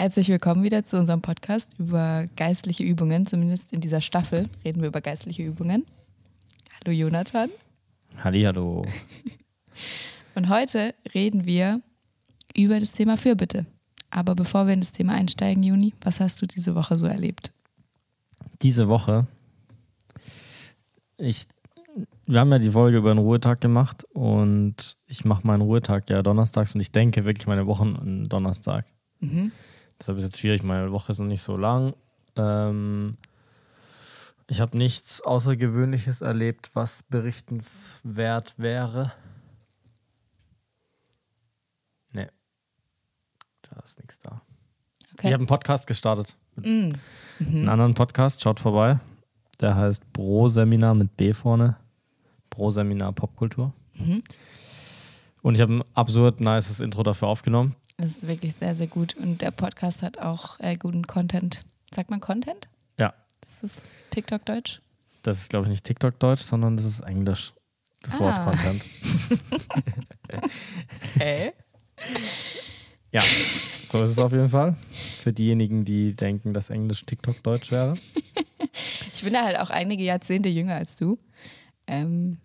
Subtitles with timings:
[0.00, 3.26] Herzlich willkommen wieder zu unserem Podcast über geistliche Übungen.
[3.26, 5.84] Zumindest in dieser Staffel reden wir über geistliche Übungen.
[6.72, 7.50] Hallo Jonathan.
[8.22, 8.86] Hallo.
[10.36, 11.82] Und heute reden wir
[12.56, 13.66] über das Thema Fürbitte.
[14.08, 17.52] Aber bevor wir in das Thema einsteigen, Juni, was hast du diese Woche so erlebt?
[18.62, 19.26] Diese Woche.
[21.16, 21.48] Ich,
[22.24, 26.22] wir haben ja die Folge über den Ruhetag gemacht und ich mache meinen Ruhetag ja
[26.22, 28.86] donnerstags und ich denke wirklich meine Wochen an Donnerstag.
[29.18, 29.50] Mhm.
[30.00, 31.94] Deshalb ist jetzt schwierig, meine Woche ist noch nicht so lang.
[32.36, 33.16] Ähm,
[34.46, 39.12] ich habe nichts Außergewöhnliches erlebt, was berichtenswert wäre.
[42.12, 42.28] Nee.
[43.62, 44.40] Da ist nichts da.
[45.12, 45.26] Okay.
[45.26, 46.36] Ich habe einen Podcast gestartet.
[46.56, 46.92] Mm.
[47.40, 48.98] Einen anderen Podcast, schaut vorbei.
[49.60, 51.76] Der heißt Bro-Seminar mit B vorne.
[52.50, 53.72] Bro-Seminar Popkultur.
[53.94, 54.22] Mhm.
[55.42, 57.74] Und ich habe ein absurd nices Intro dafür aufgenommen.
[58.00, 59.16] Das ist wirklich sehr, sehr gut.
[59.16, 61.62] Und der Podcast hat auch äh, guten Content.
[61.92, 62.68] Sagt man Content?
[62.96, 63.12] Ja.
[63.40, 64.80] Das ist TikTok-Deutsch?
[65.22, 67.52] Das ist, glaube ich, nicht TikTok-Deutsch, sondern das ist Englisch.
[68.02, 68.20] Das Ah.
[68.20, 68.86] Wort Content.
[71.18, 71.52] Hey.
[73.10, 73.22] Ja,
[73.86, 74.76] so ist es auf jeden Fall.
[75.20, 77.94] Für diejenigen, die denken, dass Englisch TikTok-Deutsch wäre.
[79.12, 81.18] Ich bin da halt auch einige Jahrzehnte jünger als du.
[81.88, 82.38] Ähm,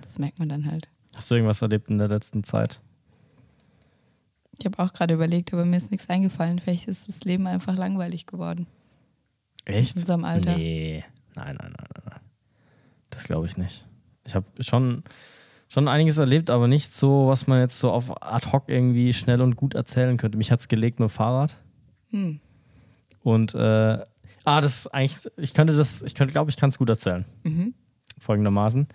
[0.00, 0.88] das merkt man dann halt.
[1.14, 2.80] Hast du irgendwas erlebt in der letzten Zeit?
[4.60, 6.58] Ich habe auch gerade überlegt, aber mir ist nichts eingefallen.
[6.58, 8.66] Vielleicht ist das Leben einfach langweilig geworden.
[9.64, 9.96] Echt?
[9.96, 10.56] In unserem Alter.
[10.56, 11.04] Nee.
[11.34, 12.20] Nein, nein, nein, nein.
[13.08, 13.86] Das glaube ich nicht.
[14.24, 15.02] Ich habe schon,
[15.68, 19.40] schon einiges erlebt, aber nicht so, was man jetzt so auf ad hoc irgendwie schnell
[19.40, 20.38] und gut erzählen könnte.
[20.38, 21.56] Mich hat's gelegt mit Fahrrad.
[22.10, 22.40] Hm.
[23.22, 23.98] Und äh,
[24.44, 27.24] ah, das ist eigentlich, ich könnte das, ich könnte, glaube ich, kann es gut erzählen.
[27.44, 27.74] Mhm.
[28.18, 28.86] Folgendermaßen.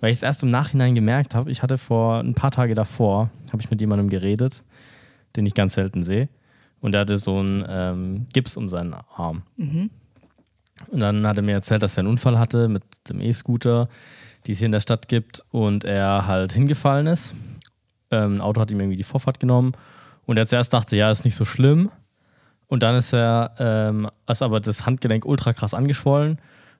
[0.00, 3.30] Weil ich es erst im Nachhinein gemerkt habe, ich hatte vor ein paar Tage davor,
[3.52, 4.62] habe ich mit jemandem geredet,
[5.36, 6.28] den ich ganz selten sehe.
[6.80, 9.42] Und der hatte so einen ähm, Gips um seinen Arm.
[9.56, 9.90] Mhm.
[10.88, 13.88] Und dann hat er mir erzählt, dass er einen Unfall hatte mit dem E-Scooter,
[14.46, 17.34] die es hier in der Stadt gibt, und er halt hingefallen ist.
[18.10, 19.72] Ähm, ein Auto hat ihm irgendwie die Vorfahrt genommen.
[20.26, 21.90] Und er zuerst dachte, ja, ist nicht so schlimm.
[22.66, 26.38] Und dann ist er, ähm, ist aber das Handgelenk ultra krass angeschwollen.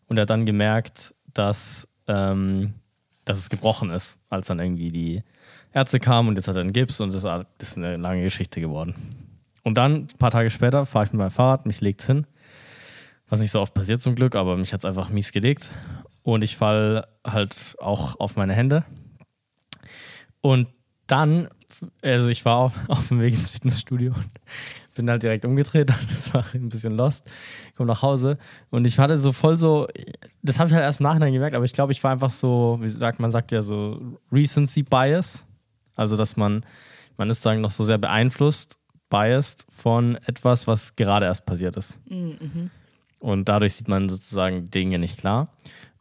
[0.08, 2.74] Und er hat dann gemerkt, dass, ähm,
[3.26, 5.22] dass es gebrochen ist, als dann irgendwie die
[5.74, 7.24] Ärzte kamen und jetzt hat er einen Gips und das
[7.60, 8.94] ist eine lange Geschichte geworden.
[9.62, 12.26] Und dann, ein paar Tage später, fahre ich mit meinem Fahrrad, mich legt's hin.
[13.28, 15.74] Was nicht so oft passiert zum Glück, aber mich hat es einfach mies gelegt.
[16.22, 18.84] Und ich fall halt auch auf meine Hände.
[20.40, 20.68] Und
[21.08, 21.48] dann,
[22.02, 24.30] also ich war auf, auf dem Weg ins Fitnessstudio und
[24.96, 25.92] bin halt direkt umgedreht.
[26.08, 27.30] Das war ein bisschen lost.
[27.76, 28.38] Komm nach Hause.
[28.70, 29.86] Und ich hatte so voll so,
[30.42, 32.78] das habe ich halt erst im Nachhinein gemerkt, aber ich glaube, ich war einfach so,
[32.80, 35.46] wie sagt man, sagt ja so Recency Bias.
[35.94, 36.64] Also, dass man,
[37.16, 38.76] man ist sagen noch so sehr beeinflusst,
[39.08, 42.00] biased von etwas, was gerade erst passiert ist.
[42.10, 42.70] Mhm.
[43.18, 45.48] Und dadurch sieht man sozusagen Dinge nicht klar.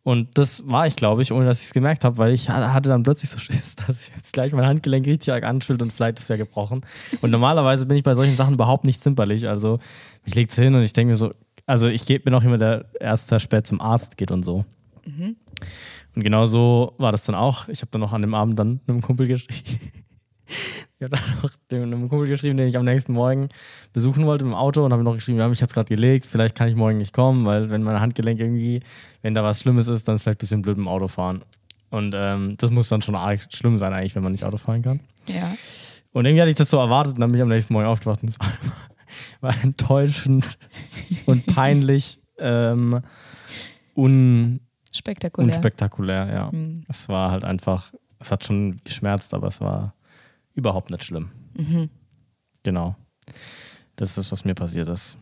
[0.07, 2.71] Und das war ich, glaube ich, ohne dass ich es gemerkt habe, weil ich ha-
[2.71, 5.91] hatte dann plötzlich so Schiss, dass ich jetzt gleich mein Handgelenk richtig arg anschüttet und
[5.91, 6.81] vielleicht ist ja gebrochen.
[7.21, 9.47] Und normalerweise bin ich bei solchen Sachen überhaupt nicht zimperlich.
[9.49, 9.79] Also
[10.23, 11.33] mich legt's hin und ich denke mir so,
[11.65, 14.63] also ich geh- bin auch immer der Erste, der spät zum Arzt geht und so.
[16.15, 17.67] Und genau so war das dann auch.
[17.67, 19.79] Ich habe dann noch an dem Abend dann einem Kumpel geschrieben.
[21.05, 23.49] Ich habe dann noch dem, einem Kumpel geschrieben, den ich am nächsten Morgen
[23.93, 26.67] besuchen wollte im Auto und habe noch geschrieben, ja, mich jetzt gerade gelegt, vielleicht kann
[26.67, 28.81] ich morgen nicht kommen, weil wenn mein Handgelenk irgendwie,
[29.21, 31.43] wenn da was Schlimmes ist, dann ist vielleicht ein bisschen blöd im Auto fahren.
[31.89, 34.81] Und ähm, das muss dann schon arg schlimm sein eigentlich, wenn man nicht Auto fahren
[34.81, 34.99] kann.
[35.27, 35.55] Ja.
[36.11, 38.21] Und irgendwie hatte ich das so erwartet und dann bin ich am nächsten Morgen aufgewacht
[38.23, 38.51] und es war,
[39.41, 40.57] war enttäuschend
[41.25, 43.01] und peinlich ähm,
[43.95, 44.59] un,
[44.91, 45.53] Spektakulär.
[45.53, 46.49] unspektakulär, ja.
[46.51, 46.85] Mhm.
[46.87, 49.93] Es war halt einfach, es hat schon geschmerzt, aber es war
[50.55, 51.31] überhaupt nicht schlimm.
[51.55, 51.89] Mhm.
[52.63, 52.95] Genau.
[53.95, 55.17] Das ist, was mir passiert ist.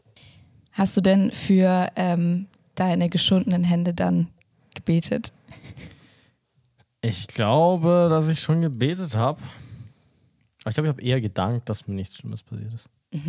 [0.71, 4.27] Hast du denn für ähm, deine geschundenen Hände dann
[4.75, 5.31] gebetet?
[7.01, 9.41] Ich glaube, dass ich schon gebetet habe.
[10.61, 12.89] Aber ich glaube, ich habe eher gedankt, dass mir nichts Schlimmes passiert ist.
[13.11, 13.19] Ich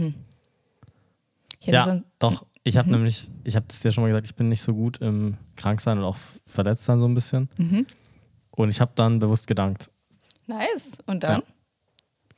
[1.66, 2.46] hätte Ja, so ein, doch.
[2.62, 2.94] Ich habe Mhm.
[2.94, 5.98] nämlich, ich habe das dir schon mal gesagt, ich bin nicht so gut im Kranksein
[5.98, 6.16] und auch
[6.46, 7.48] verletzt sein so ein bisschen.
[7.58, 7.86] mhm.
[8.52, 9.90] Und ich habe dann bewusst gedankt.
[10.46, 10.92] Nice.
[11.06, 11.40] Und dann?
[11.40, 11.46] Ja,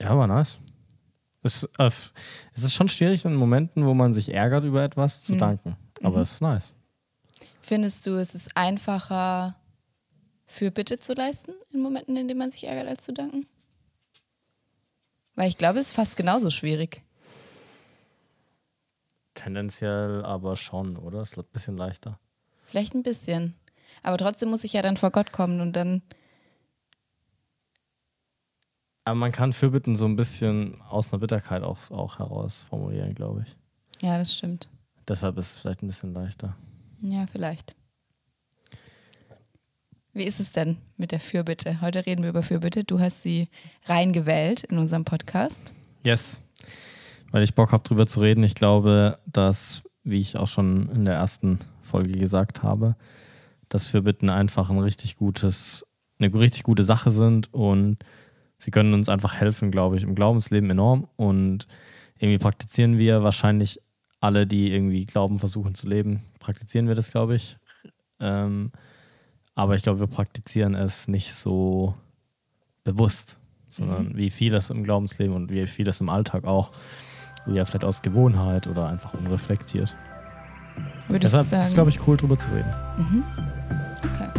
[0.00, 0.58] war nice.
[1.42, 5.34] Es, äh, es ist schon schwierig in Momenten, wo man sich ärgert über etwas, zu
[5.34, 5.38] Mhm.
[5.38, 5.76] danken.
[6.02, 6.22] Aber Mhm.
[6.22, 6.74] es ist nice.
[7.60, 9.54] Findest du, es ist einfacher,
[10.46, 13.46] Fürbitte zu leisten in Momenten, in denen man sich ärgert, als zu danken?
[15.34, 17.02] Weil ich glaube, es ist fast genauso schwierig.
[19.34, 21.20] Tendenziell aber schon, oder?
[21.20, 22.18] Es ist ein bisschen leichter.
[22.64, 23.54] Vielleicht ein bisschen.
[24.02, 26.02] Aber trotzdem muss ich ja dann vor Gott kommen und dann
[29.06, 33.44] Aber man kann Fürbitten so ein bisschen aus einer Bitterkeit auch, auch heraus formulieren, glaube
[33.46, 33.56] ich.
[34.02, 34.68] Ja, das stimmt.
[35.06, 36.56] Deshalb ist es vielleicht ein bisschen leichter.
[37.02, 37.76] Ja, vielleicht.
[40.12, 41.80] Wie ist es denn mit der Fürbitte?
[41.82, 42.82] Heute reden wir über Fürbitte.
[42.82, 43.48] Du hast sie
[43.84, 45.72] reingewählt in unserem Podcast.
[46.02, 46.42] Yes.
[47.30, 48.42] Weil ich Bock habe, drüber zu reden.
[48.42, 52.96] Ich glaube, dass, wie ich auch schon in der ersten Folge gesagt habe,
[53.68, 55.86] dass Fürbitten einfach ein richtig gutes,
[56.18, 57.98] eine richtig gute Sache sind und
[58.58, 61.08] sie können uns einfach helfen, glaube ich, im Glaubensleben enorm.
[61.16, 61.66] Und
[62.18, 63.80] irgendwie praktizieren wir wahrscheinlich
[64.20, 67.58] alle, die irgendwie Glauben versuchen zu leben, praktizieren wir das, glaube ich.
[68.18, 68.72] Ähm,
[69.54, 71.94] aber ich glaube, wir praktizieren es nicht so
[72.84, 73.38] bewusst,
[73.68, 74.16] sondern mhm.
[74.16, 76.72] wie vieles im Glaubensleben und wie vieles im Alltag auch,
[77.46, 79.94] ja vielleicht aus Gewohnheit oder einfach unreflektiert.
[81.08, 81.62] Würdest Deshalb sagen?
[81.62, 82.74] ist es, glaube ich, cool, drüber zu reden.
[82.98, 83.24] Mhm.
[84.02, 84.35] Okay.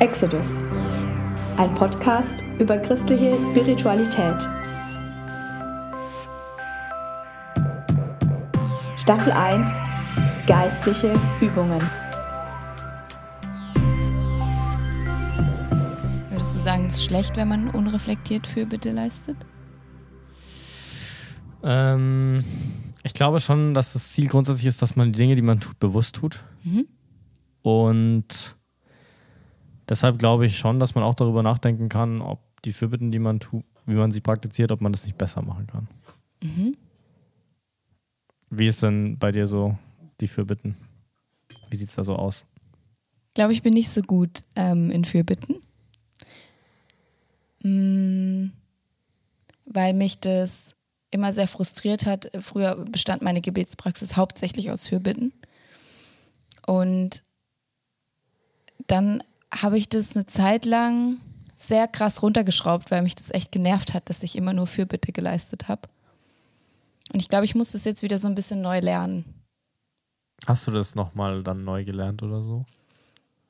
[0.00, 0.54] Exodus,
[1.58, 4.48] ein Podcast über christliche Spiritualität.
[8.96, 9.70] Staffel 1
[10.46, 11.82] Geistliche Übungen.
[16.30, 19.36] Würdest du sagen, es ist schlecht, wenn man unreflektiert Fürbitte leistet?
[21.62, 22.38] Ähm,
[23.02, 25.78] ich glaube schon, dass das Ziel grundsätzlich ist, dass man die Dinge, die man tut,
[25.78, 26.42] bewusst tut.
[26.64, 26.86] Mhm.
[27.60, 28.56] Und
[29.90, 33.40] deshalb glaube ich schon, dass man auch darüber nachdenken kann, ob die Fürbitten, die man
[33.40, 35.88] tut, wie man sie praktiziert, ob man das nicht besser machen kann.
[36.42, 36.76] Mhm.
[38.48, 39.76] Wie ist denn bei dir so
[40.20, 40.76] die Fürbitten?
[41.68, 42.46] Wie sieht es da so aus?
[43.28, 45.56] Ich glaube, ich bin nicht so gut ähm, in Fürbitten.
[47.62, 48.52] Mhm.
[49.66, 50.74] Weil mich das
[51.10, 52.30] immer sehr frustriert hat.
[52.40, 55.32] Früher bestand meine Gebetspraxis hauptsächlich aus Fürbitten.
[56.66, 57.22] Und
[58.86, 61.18] dann habe ich das eine Zeit lang
[61.56, 65.68] sehr krass runtergeschraubt, weil mich das echt genervt hat, dass ich immer nur Fürbitte geleistet
[65.68, 65.88] habe.
[67.12, 69.24] Und ich glaube, ich muss das jetzt wieder so ein bisschen neu lernen.
[70.46, 72.64] Hast du das nochmal dann neu gelernt oder so?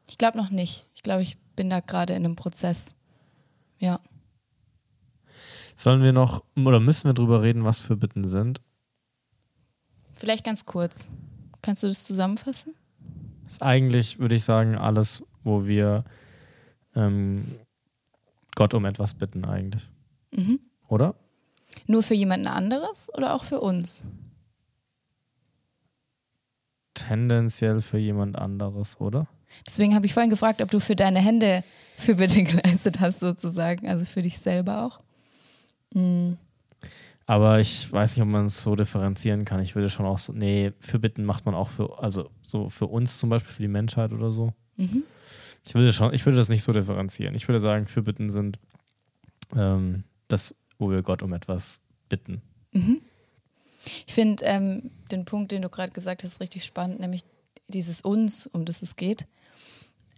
[0.09, 0.87] Ich glaube noch nicht.
[0.95, 2.95] Ich glaube, ich bin da gerade in einem Prozess.
[3.79, 4.01] Ja.
[5.77, 8.61] Sollen wir noch oder müssen wir drüber reden, was für Bitten sind?
[10.15, 11.11] Vielleicht ganz kurz.
[11.63, 12.75] Kannst du das zusammenfassen?
[13.45, 16.05] Das ist eigentlich, würde ich sagen, alles, wo wir
[16.95, 17.45] ähm,
[18.55, 19.89] Gott um etwas bitten, eigentlich.
[20.33, 20.61] Mhm.
[20.89, 21.15] Oder?
[21.87, 24.05] Nur für jemanden anderes oder auch für uns?
[26.95, 29.27] Tendenziell für jemand anderes, oder?
[29.67, 31.65] Deswegen habe ich vorhin gefragt, ob du für deine Hände
[31.97, 35.01] für Bitte geleistet hast, sozusagen, also für dich selber auch.
[35.95, 36.39] Mhm.
[37.27, 39.61] Aber ich weiß nicht, ob man es so differenzieren kann.
[39.61, 42.87] Ich würde schon auch so, nee, für Bitten macht man auch für, also so für
[42.87, 44.53] uns zum Beispiel, für die Menschheit oder so.
[44.77, 45.05] Mhm.
[45.65, 47.35] Ich würde schon, ich würde das nicht so differenzieren.
[47.35, 48.59] Ich würde sagen, für Bitten sind
[49.55, 52.43] ähm, das wo wir Gott um etwas bitten.
[52.73, 53.01] Mhm.
[54.07, 57.25] Ich finde ähm, den Punkt, den du gerade gesagt hast, richtig spannend, nämlich
[57.69, 59.27] dieses Uns, um das es geht.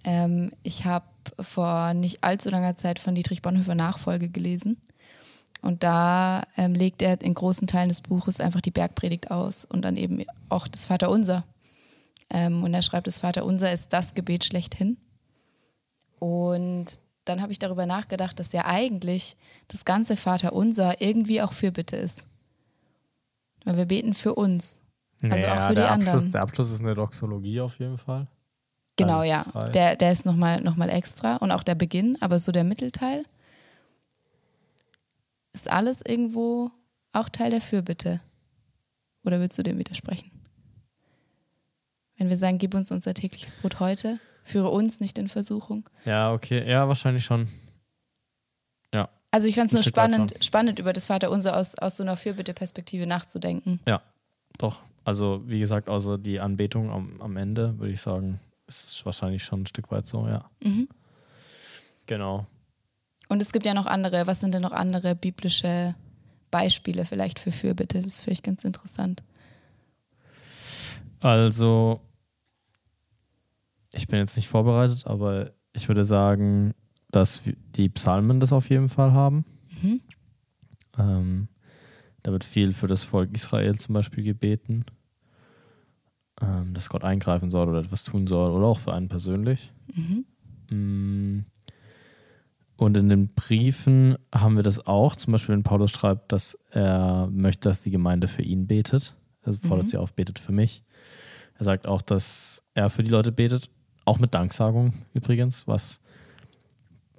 [0.04, 1.04] Ähm, ich habe
[1.38, 4.78] vor nicht allzu langer Zeit von Dietrich Bonhoeffer Nachfolge gelesen.
[5.60, 9.82] Und da ähm, legt er in großen Teilen des Buches einfach die Bergpredigt aus und
[9.82, 11.44] dann eben auch das Vaterunser.
[12.30, 14.96] Ähm, und er schreibt, das Vaterunser ist das Gebet schlechthin.
[16.22, 19.36] Und dann habe ich darüber nachgedacht, dass ja eigentlich
[19.66, 22.28] das ganze Vaterunser irgendwie auch Fürbitte ist.
[23.64, 24.78] Weil wir beten für uns.
[25.20, 26.30] Also naja, auch für die Abschluss, anderen.
[26.30, 28.28] Der Abschluss ist eine Doxologie auf jeden Fall.
[28.94, 29.42] Genau, ja.
[29.74, 33.24] Der, der ist nochmal noch mal extra und auch der Beginn, aber so der Mittelteil
[35.52, 36.70] ist alles irgendwo
[37.12, 38.20] auch Teil der Fürbitte.
[39.24, 40.30] Oder willst du dem widersprechen?
[42.16, 45.88] Wenn wir sagen, gib uns unser tägliches Brot heute, führe uns nicht in Versuchung.
[46.04, 46.68] Ja, okay.
[46.68, 47.48] Ja, wahrscheinlich schon.
[48.92, 49.08] Ja.
[49.30, 53.06] Also ich fand es nur spannend, spannend, über das Vaterunser aus, aus so einer Fürbitte-Perspektive
[53.06, 53.80] nachzudenken.
[53.86, 54.02] Ja,
[54.58, 54.82] doch.
[55.04, 59.62] Also wie gesagt, außer die Anbetung am, am Ende, würde ich sagen, ist wahrscheinlich schon
[59.62, 60.50] ein Stück weit so, ja.
[60.62, 60.88] Mhm.
[62.06, 62.46] Genau.
[63.28, 65.94] Und es gibt ja noch andere, was sind denn noch andere biblische
[66.50, 68.02] Beispiele vielleicht für Fürbitte?
[68.02, 69.22] Das finde ich ganz interessant.
[71.20, 72.00] Also
[73.92, 76.74] ich bin jetzt nicht vorbereitet, aber ich würde sagen,
[77.10, 77.42] dass
[77.76, 79.44] die Psalmen das auf jeden Fall haben.
[79.82, 80.00] Mhm.
[80.98, 81.48] Ähm,
[82.22, 84.84] da wird viel für das Volk Israel zum Beispiel gebeten,
[86.40, 89.72] ähm, dass Gott eingreifen soll oder etwas tun soll oder auch für einen persönlich.
[89.94, 90.24] Mhm.
[90.70, 91.46] Mm.
[92.76, 97.28] Und in den Briefen haben wir das auch, zum Beispiel wenn Paulus schreibt, dass er
[97.30, 99.14] möchte, dass die Gemeinde für ihn betet.
[99.44, 99.90] Er fordert mhm.
[99.90, 100.82] sie auf, betet für mich.
[101.58, 103.70] Er sagt auch, dass er für die Leute betet
[104.04, 106.00] auch mit Danksagung übrigens, was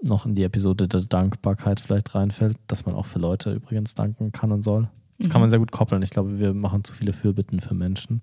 [0.02, 4.32] noch in die Episode der Dankbarkeit vielleicht reinfällt, dass man auch für Leute übrigens danken
[4.32, 4.90] kann und soll.
[5.18, 6.02] Das kann man sehr gut koppeln.
[6.02, 8.22] Ich glaube, wir machen zu viele Fürbitten für Menschen.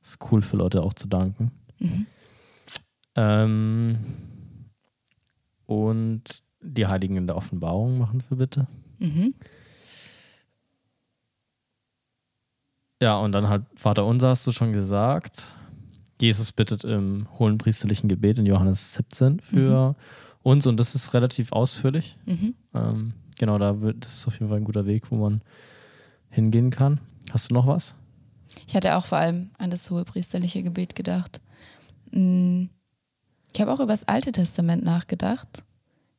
[0.00, 1.50] Es ist cool für Leute auch zu danken.
[1.78, 2.06] Mhm.
[3.16, 3.98] Ähm,
[5.66, 8.66] und die Heiligen in der Offenbarung machen Fürbitte.
[8.98, 9.34] Mhm.
[13.02, 15.44] Ja, und dann halt Vater unser hast du schon gesagt.
[16.20, 19.94] Jesus bittet im hohen priesterlichen Gebet in Johannes 17 für
[20.42, 22.16] uns und das ist relativ ausführlich.
[22.24, 22.54] Mhm.
[22.74, 25.42] Ähm, genau, da wird, das ist auf jeden Fall ein guter Weg, wo man
[26.30, 27.00] hingehen kann.
[27.30, 27.94] Hast du noch was?
[28.66, 31.40] Ich hatte auch vor allem an das hohe priesterliche Gebet gedacht.
[32.12, 32.64] Mm,
[33.52, 35.64] Ich habe auch über das Alte Testament nachgedacht.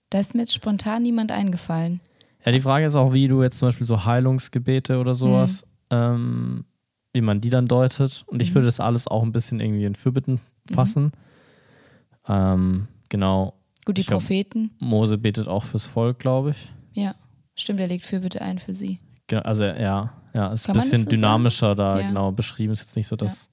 [0.09, 2.01] Da ist mir jetzt spontan niemand eingefallen.
[2.45, 6.65] Ja, die Frage ist auch, wie du jetzt zum Beispiel so Heilungsgebete oder sowas, ähm,
[7.17, 8.23] wie man die dann deutet.
[8.27, 8.55] Und ich Mhm.
[8.55, 10.39] würde das alles auch ein bisschen irgendwie in Fürbitten
[10.71, 11.11] fassen.
[12.27, 13.53] Ähm, genau.
[13.85, 14.71] Gut, die Ich glaub- Propheten.
[14.79, 16.71] Mose betet auch fürs Volk, glaube ich.
[16.93, 17.15] Ja,
[17.55, 18.99] stimmt, er legt Fürbitte ein für sie.
[19.27, 22.07] Genau, also ja, ja, ist Kann ein bisschen so dynamischer da Ja.
[22.07, 22.73] genau beschrieben.
[22.73, 23.49] Ist jetzt nicht so, dass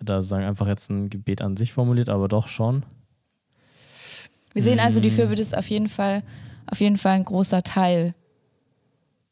[0.00, 2.84] da sagen einfach jetzt ein Gebet an sich formuliert, aber doch schon.
[4.54, 5.12] Wir sehen also, die Mm.
[5.12, 6.22] Fürbitte ist auf jeden Fall,
[6.66, 8.14] auf jeden Fall ein großer Teil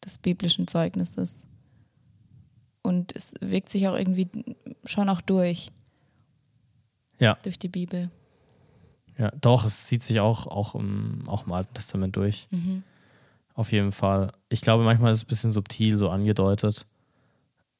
[0.04, 1.44] des biblischen Zeugnisses.
[2.86, 4.28] Und es wirkt sich auch irgendwie
[4.84, 5.70] schon auch durch,
[7.18, 8.10] Ja, durch die Bibel.
[9.18, 12.46] ja, doch, es zieht sich auch, auch, im, auch im Alten Testament durch.
[12.50, 12.82] Mhm.
[13.54, 14.32] Auf jeden Fall.
[14.50, 16.86] Ich glaube, manchmal ist es ein bisschen subtil so angedeutet.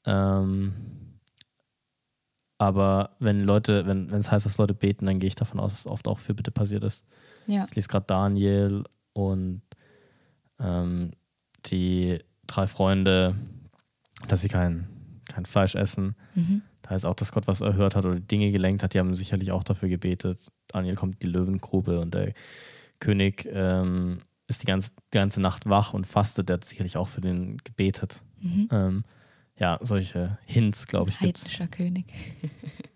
[0.06, 0.72] Ähm,
[2.58, 5.80] aber wenn Leute, wenn es heißt, dass Leute beten, dann gehe ich davon aus, dass
[5.80, 7.04] es oft auch für Bitte passiert ist.
[7.46, 9.60] Ja, Ich lese gerade Daniel und
[10.58, 11.10] ähm,
[11.66, 13.36] die drei Freunde,
[14.28, 14.88] dass sie kein,
[15.28, 16.16] kein Fleisch essen.
[16.34, 16.62] mhm.
[16.82, 18.94] Da heißt auch, dass Gott was erhört hat oder Dinge gelenkt hat.
[18.94, 20.46] Die haben sicherlich auch dafür gebetet.
[20.68, 22.32] Daniel kommt in die Löwengrube und der
[23.00, 26.48] König ähm, ist die ganze, die ganze Nacht wach und fastet.
[26.48, 28.22] Der hat sicherlich auch für den gebetet.
[28.40, 28.68] Mhm.
[28.70, 29.04] Ähm,
[29.58, 32.06] ja, solche Hints, glaube ich, heidnischer König.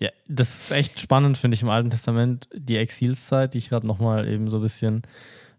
[0.00, 2.48] Ja, das ist echt spannend, finde ich, im Alten Testament.
[2.52, 5.02] Die Exilszeit, die ich gerade nochmal eben so ein bisschen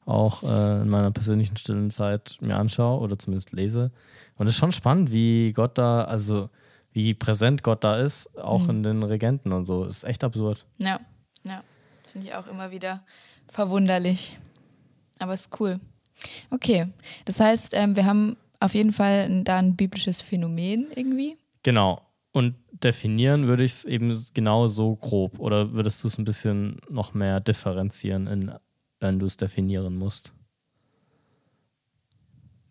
[0.06, 3.92] auch äh, in meiner persönlichen stillen Zeit mir anschaue oder zumindest lese.
[4.38, 6.50] Und es ist schon spannend, wie Gott da, also
[6.92, 8.70] wie präsent Gott da ist, auch Mhm.
[8.70, 9.86] in den Regenten und so.
[9.86, 10.66] Ist echt absurd.
[10.78, 11.00] Ja,
[11.44, 11.64] ja.
[12.08, 13.04] Finde ich auch immer wieder
[13.48, 14.38] verwunderlich.
[15.20, 15.80] Aber ist cool.
[16.50, 16.88] Okay,
[17.26, 21.38] das heißt, ähm, wir haben auf jeden Fall ein, da ein biblisches Phänomen irgendwie.
[21.64, 22.02] Genau.
[22.32, 25.40] Und definieren würde ich es eben genau so grob.
[25.40, 28.52] Oder würdest du es ein bisschen noch mehr differenzieren, in,
[29.00, 30.34] wenn du es definieren musst?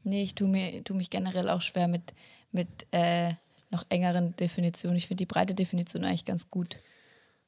[0.02, 2.14] Nee, ich tue mir, tu mich generell auch schwer mit,
[2.52, 3.32] mit äh,
[3.70, 4.96] noch engeren Definitionen.
[4.96, 6.78] Ich finde die breite Definition eigentlich ganz gut.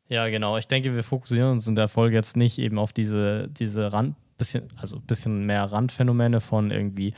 [0.09, 0.57] Ja, genau.
[0.57, 4.17] Ich denke, wir fokussieren uns in der Folge jetzt nicht eben auf diese, diese Rand,
[4.39, 7.15] bisschen, also bisschen mehr Randphänomene von irgendwie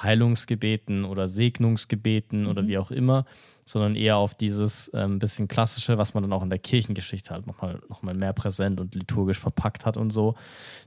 [0.00, 3.24] Heilungsgebeten oder Segnungsgebeten oder wie auch immer,
[3.68, 7.46] sondern eher auf dieses ähm, bisschen klassische, was man dann auch in der Kirchengeschichte halt
[7.46, 10.36] nochmal noch mal mehr präsent und liturgisch verpackt hat und so.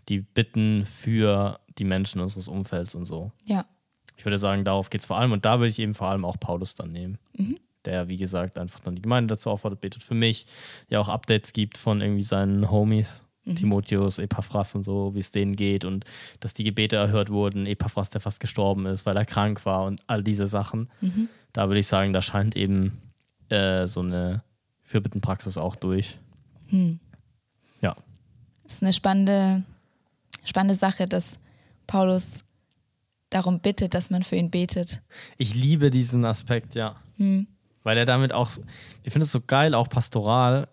[0.10, 3.32] Die Bitten für die Menschen unseres Umfelds und so.
[3.46, 3.66] Ja,
[4.18, 6.26] Ich würde sagen, darauf geht es vor allem und da würde ich eben vor allem
[6.26, 7.20] auch Paulus dann nehmen.
[7.86, 10.48] Der, wie gesagt, einfach dann die Gemeinde dazu auffordert, betet für mich,
[10.90, 15.55] ja auch Updates gibt von irgendwie seinen Homies, Timotheus, Epaphras und so, wie es denen
[15.55, 16.05] geht und
[16.39, 20.01] dass die Gebete erhört wurden, Epaphras, der fast gestorben ist, weil er krank war und
[20.07, 20.89] all diese Sachen.
[21.53, 23.01] Da würde ich sagen, da scheint eben
[23.50, 24.43] äh, so eine
[24.83, 26.17] Fürbittenpraxis auch durch.
[27.81, 27.95] Ja.
[28.65, 29.63] ist eine spannende,
[30.43, 31.39] spannende Sache, dass
[31.88, 32.45] Paulus
[33.29, 35.01] darum bittet, dass man für ihn betet.
[35.38, 36.95] Ich liebe diesen Aspekt, ja.
[37.17, 37.48] Hm.
[37.83, 38.50] Weil er damit auch,
[39.03, 40.67] ich finde es so geil, auch pastoral,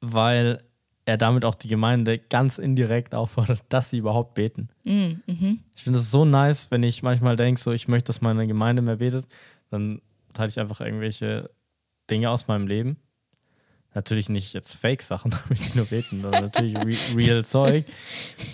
[0.00, 0.62] weil
[1.04, 4.68] er damit auch die Gemeinde ganz indirekt auffordert, dass sie überhaupt beten.
[4.84, 5.22] Mhm.
[5.26, 5.60] Mhm.
[5.76, 8.82] Ich finde es so nice, wenn ich manchmal denke, so ich möchte, dass meine Gemeinde
[8.82, 9.26] mehr betet,
[9.70, 10.00] dann
[10.32, 11.50] teile ich einfach irgendwelche
[12.10, 12.96] Dinge aus meinem Leben.
[13.94, 17.84] Natürlich nicht jetzt Fake-Sachen, damit die nur beten, sondern natürlich re real Zeug.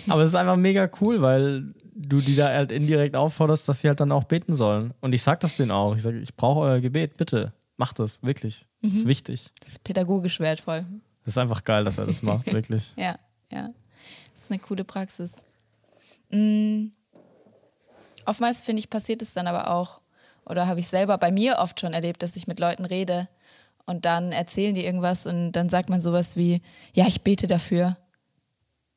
[0.07, 3.87] Aber es ist einfach mega cool, weil du die da halt indirekt aufforderst, dass sie
[3.87, 4.93] halt dann auch beten sollen.
[5.01, 5.95] Und ich sag das denen auch.
[5.95, 7.53] Ich sage, ich brauche euer Gebet, bitte.
[7.75, 8.65] Macht das, wirklich.
[8.81, 9.51] Das ist wichtig.
[9.59, 10.85] Das ist pädagogisch wertvoll.
[11.27, 12.93] Das ist einfach geil, dass er das macht, wirklich.
[12.95, 13.17] Ja,
[13.51, 13.73] ja.
[14.31, 15.43] Das ist eine coole Praxis.
[16.29, 16.85] Mm.
[18.25, 19.99] Oftmals, finde ich, passiert es dann aber auch,
[20.45, 23.27] oder habe ich selber bei mir oft schon erlebt, dass ich mit Leuten rede
[23.85, 26.61] und dann erzählen die irgendwas und dann sagt man sowas wie,
[26.93, 27.97] ja, ich bete dafür.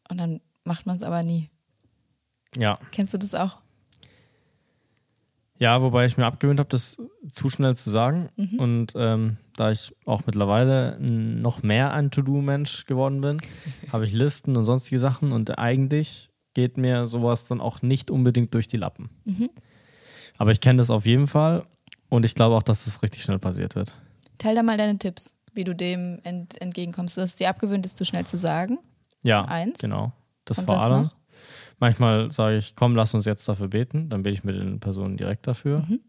[0.08, 1.50] Und dann macht man es aber nie.
[2.56, 2.78] Ja.
[2.92, 3.58] Kennst du das auch?
[5.60, 6.96] Ja, wobei ich mir abgewöhnt habe, das
[7.30, 8.30] zu schnell zu sagen.
[8.56, 13.36] Und ähm, da ich auch mittlerweile noch mehr ein To-Do-Mensch geworden bin,
[13.92, 15.32] habe ich Listen und sonstige Sachen.
[15.32, 19.10] Und eigentlich geht mir sowas dann auch nicht unbedingt durch die Lappen.
[19.26, 19.50] Mhm.
[20.38, 21.66] Aber ich kenne das auf jeden Fall
[22.08, 23.94] und ich glaube auch, dass das richtig schnell passiert wird.
[24.38, 27.18] Teil da mal deine Tipps, wie du dem ent entgegenkommst.
[27.18, 28.78] Du hast dir abgewöhnt, es zu schnell zu sagen.
[29.22, 29.78] Ja, Eins.
[29.78, 30.12] genau.
[30.46, 31.02] Das Und vor allem.
[31.02, 31.19] noch?
[31.80, 34.08] Manchmal sage ich, komm, lass uns jetzt dafür beten.
[34.08, 35.80] Dann bete ich mit den Personen direkt dafür.
[35.80, 36.00] Mhm.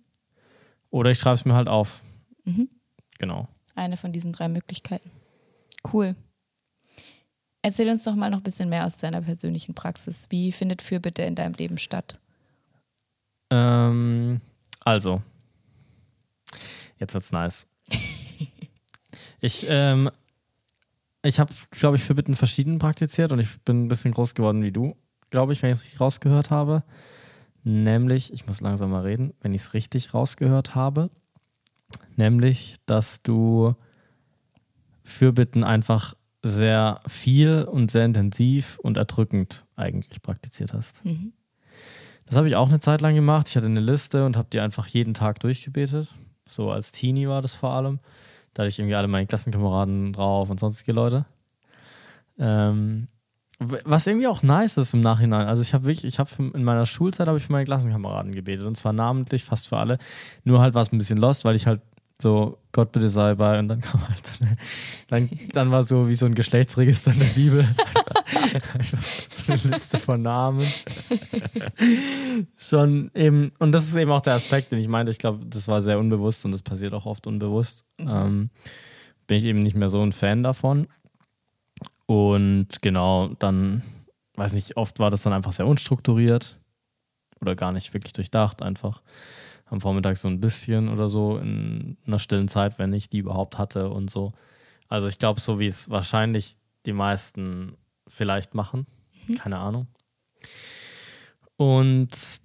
[0.89, 2.01] Oder ich schreibe es mir halt auf.
[2.43, 2.69] Mhm.
[3.17, 3.47] Genau.
[3.75, 5.09] Eine von diesen drei Möglichkeiten.
[5.91, 6.15] Cool.
[7.61, 10.27] Erzähl uns doch mal noch ein bisschen mehr aus deiner persönlichen Praxis.
[10.29, 12.19] Wie findet Fürbitte in deinem Leben statt?
[13.49, 14.41] Ähm,
[14.81, 15.21] also,
[16.99, 17.67] jetzt wird's nice.
[19.41, 20.09] ich ähm,
[21.23, 24.63] ich habe, glaube ich, für Bitten verschieden praktiziert und ich bin ein bisschen groß geworden
[24.63, 24.95] wie du,
[25.31, 26.83] glaube ich, wenn ich es richtig rausgehört habe.
[27.63, 31.09] Nämlich, ich muss langsam mal reden, wenn ich es richtig rausgehört habe,
[32.15, 33.75] nämlich, dass du
[35.03, 41.03] Fürbitten einfach sehr viel und sehr intensiv und erdrückend eigentlich praktiziert hast.
[41.05, 41.33] Mhm.
[42.25, 43.47] Das habe ich auch eine Zeit lang gemacht.
[43.49, 46.13] Ich hatte eine Liste und habe die einfach jeden Tag durchgebetet.
[46.47, 47.99] So als Teenie war das vor allem.
[48.53, 51.25] Da hatte ich irgendwie alle meine Klassenkameraden drauf und sonstige Leute.
[52.39, 53.07] Ähm,
[53.61, 55.47] was irgendwie auch nice ist im Nachhinein.
[55.47, 58.65] Also ich habe wirklich, ich habe in meiner Schulzeit habe ich für meine Klassenkameraden gebetet
[58.65, 59.99] und zwar namentlich fast für alle.
[60.43, 61.81] Nur halt war es ein bisschen lost, weil ich halt
[62.19, 64.21] so Gott bitte sei bei und dann kam halt
[65.09, 67.67] dann, dann war so wie so ein Geschlechtsregister in der Bibel.
[69.29, 70.65] So eine Liste von Namen
[72.57, 75.67] schon eben, und das ist eben auch der Aspekt, den ich meinte, ich glaube, das
[75.67, 77.85] war sehr unbewusst und das passiert auch oft unbewusst.
[77.99, 78.49] Ähm,
[79.27, 80.87] bin ich eben nicht mehr so ein Fan davon.
[82.11, 83.83] Und genau, dann,
[84.35, 86.59] weiß nicht, oft war das dann einfach sehr unstrukturiert
[87.39, 89.01] oder gar nicht wirklich durchdacht, einfach
[89.67, 93.57] am Vormittag so ein bisschen oder so in einer stillen Zeit, wenn ich die überhaupt
[93.57, 94.33] hatte und so.
[94.89, 97.77] Also ich glaube, so wie es wahrscheinlich die meisten
[98.09, 98.87] vielleicht machen,
[99.37, 99.87] keine Ahnung.
[101.55, 102.41] Und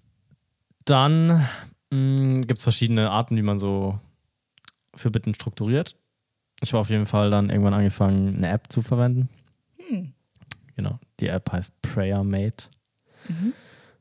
[0.84, 1.44] dann
[1.90, 3.98] gibt es verschiedene Arten, wie man so
[4.94, 5.96] für Bitten strukturiert.
[6.60, 9.28] Ich habe auf jeden Fall dann irgendwann angefangen, eine App zu verwenden.
[10.76, 12.68] Genau, die App heißt PrayerMate.
[13.28, 13.52] Mhm.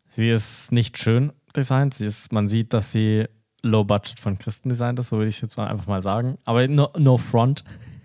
[0.09, 1.93] Sie ist nicht schön designt.
[1.93, 3.25] Sie ist, man sieht, dass sie
[3.61, 6.38] low budget von Christen designt ist, so würde ich jetzt mal einfach mal sagen.
[6.45, 7.63] Aber no, no front.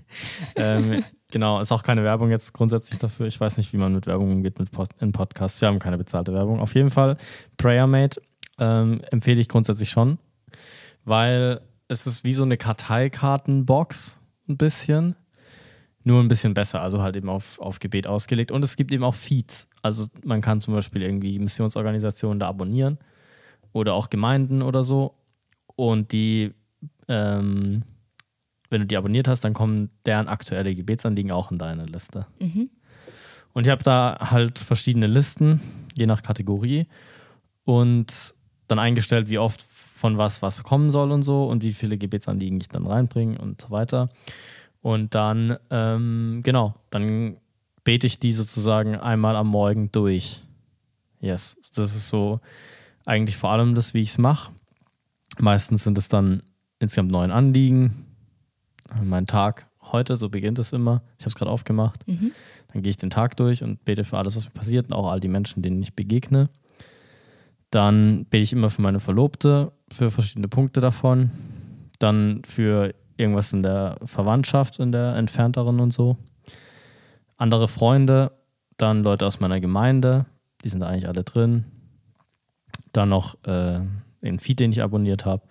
[0.57, 3.27] ähm, genau, ist auch keine Werbung jetzt grundsätzlich dafür.
[3.27, 5.61] Ich weiß nicht, wie man mit Werbung umgeht mit Pod in Podcasts.
[5.61, 6.61] Wir haben keine bezahlte Werbung.
[6.61, 7.17] Auf jeden Fall,
[7.57, 8.23] PrayerMate
[8.59, 10.19] ähm, empfehle ich grundsätzlich schon,
[11.05, 15.17] weil es ist wie so eine Karteikartenbox ein bisschen.
[16.03, 18.51] Nur ein bisschen besser, also halt eben auf, auf Gebet ausgelegt.
[18.51, 19.69] Und es gibt eben auch Feeds.
[19.83, 22.99] Also man kann zum Beispiel irgendwie Missionsorganisationen da abonnieren
[23.73, 25.15] oder auch Gemeinden oder so.
[25.77, 26.53] Und die,
[27.09, 27.83] ähm,
[28.71, 32.27] wenn du die abonniert hast, dann kommen deren aktuelle Gebetsanliegen auch in deine Liste.
[32.41, 32.71] Mhm.
[33.53, 35.61] Und ich habe da halt verschiedene Listen,
[35.97, 36.87] je nach Kategorie.
[37.65, 38.35] Und
[38.69, 42.59] dann eingestellt, wie oft von was was kommen soll und so und wie viele Gebetsanliegen
[42.61, 44.09] ich dann reinbringe und so weiter.
[44.83, 47.39] Und dann, ähm, genau, dann
[47.85, 50.43] bete ich die sozusagen einmal am Morgen durch.
[51.21, 52.41] Yes, das ist so
[53.05, 54.53] eigentlich vor allem das, wie ich es mache.
[55.39, 56.43] Meistens sind es dann
[56.79, 58.07] insgesamt neun Anliegen.
[59.03, 61.03] Mein Tag heute, so beginnt es immer.
[61.19, 62.07] Ich habe es gerade aufgemacht.
[62.07, 62.33] Mhm.
[62.73, 65.11] Dann gehe ich den Tag durch und bete für alles, was mir passiert und auch
[65.11, 66.49] all die Menschen, denen ich begegne.
[67.71, 71.31] Dann bete ich immer für meine Verlobte, für verschiedene Punkte davon.
[71.99, 76.17] Dann für irgendwas in der Verwandtschaft, in der entfernteren und so.
[77.37, 78.33] Andere Freunde,
[78.77, 80.27] dann Leute aus meiner Gemeinde,
[80.65, 81.65] die sind eigentlich alle drin.
[82.93, 83.81] Dann noch äh,
[84.23, 85.43] den Feed, den ich abonniert habe.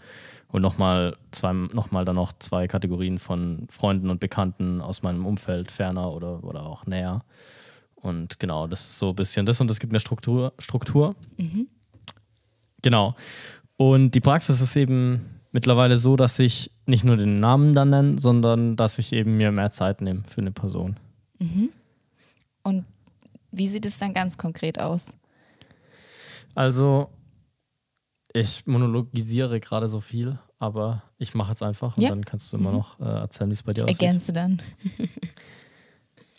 [0.51, 5.25] Und nochmal zwei, noch mal dann noch zwei Kategorien von Freunden und Bekannten aus meinem
[5.25, 7.23] Umfeld, ferner oder, oder auch näher.
[7.95, 10.53] Und genau, das ist so ein bisschen das und das gibt mir Struktur.
[10.57, 11.15] Struktur.
[11.37, 11.67] Mhm.
[12.81, 13.15] Genau.
[13.77, 18.19] Und die Praxis ist eben mittlerweile so, dass ich nicht nur den Namen dann nenne,
[18.19, 20.97] sondern dass ich eben mir mehr Zeit nehme für eine Person.
[21.39, 21.69] Mhm.
[22.63, 22.85] Und
[23.51, 25.15] wie sieht es dann ganz konkret aus?
[26.55, 27.09] Also,
[28.33, 32.09] ich monologisiere gerade so viel, aber ich mache es einfach und Ja.
[32.09, 32.75] dann kannst du immer Mhm.
[32.77, 34.01] noch äh, erzählen, wie es bei dir aussieht.
[34.01, 34.61] Ergänze dann.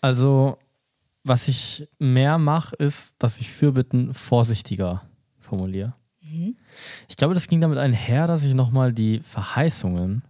[0.03, 0.57] Also,
[1.25, 5.03] was ich mehr mache, ist, dass ich Fürbitten vorsichtiger
[5.39, 5.93] formuliere.
[6.23, 6.57] Mhm.
[7.09, 10.23] Ich glaube, das ging damit einher, dass ich nochmal die Verheißungen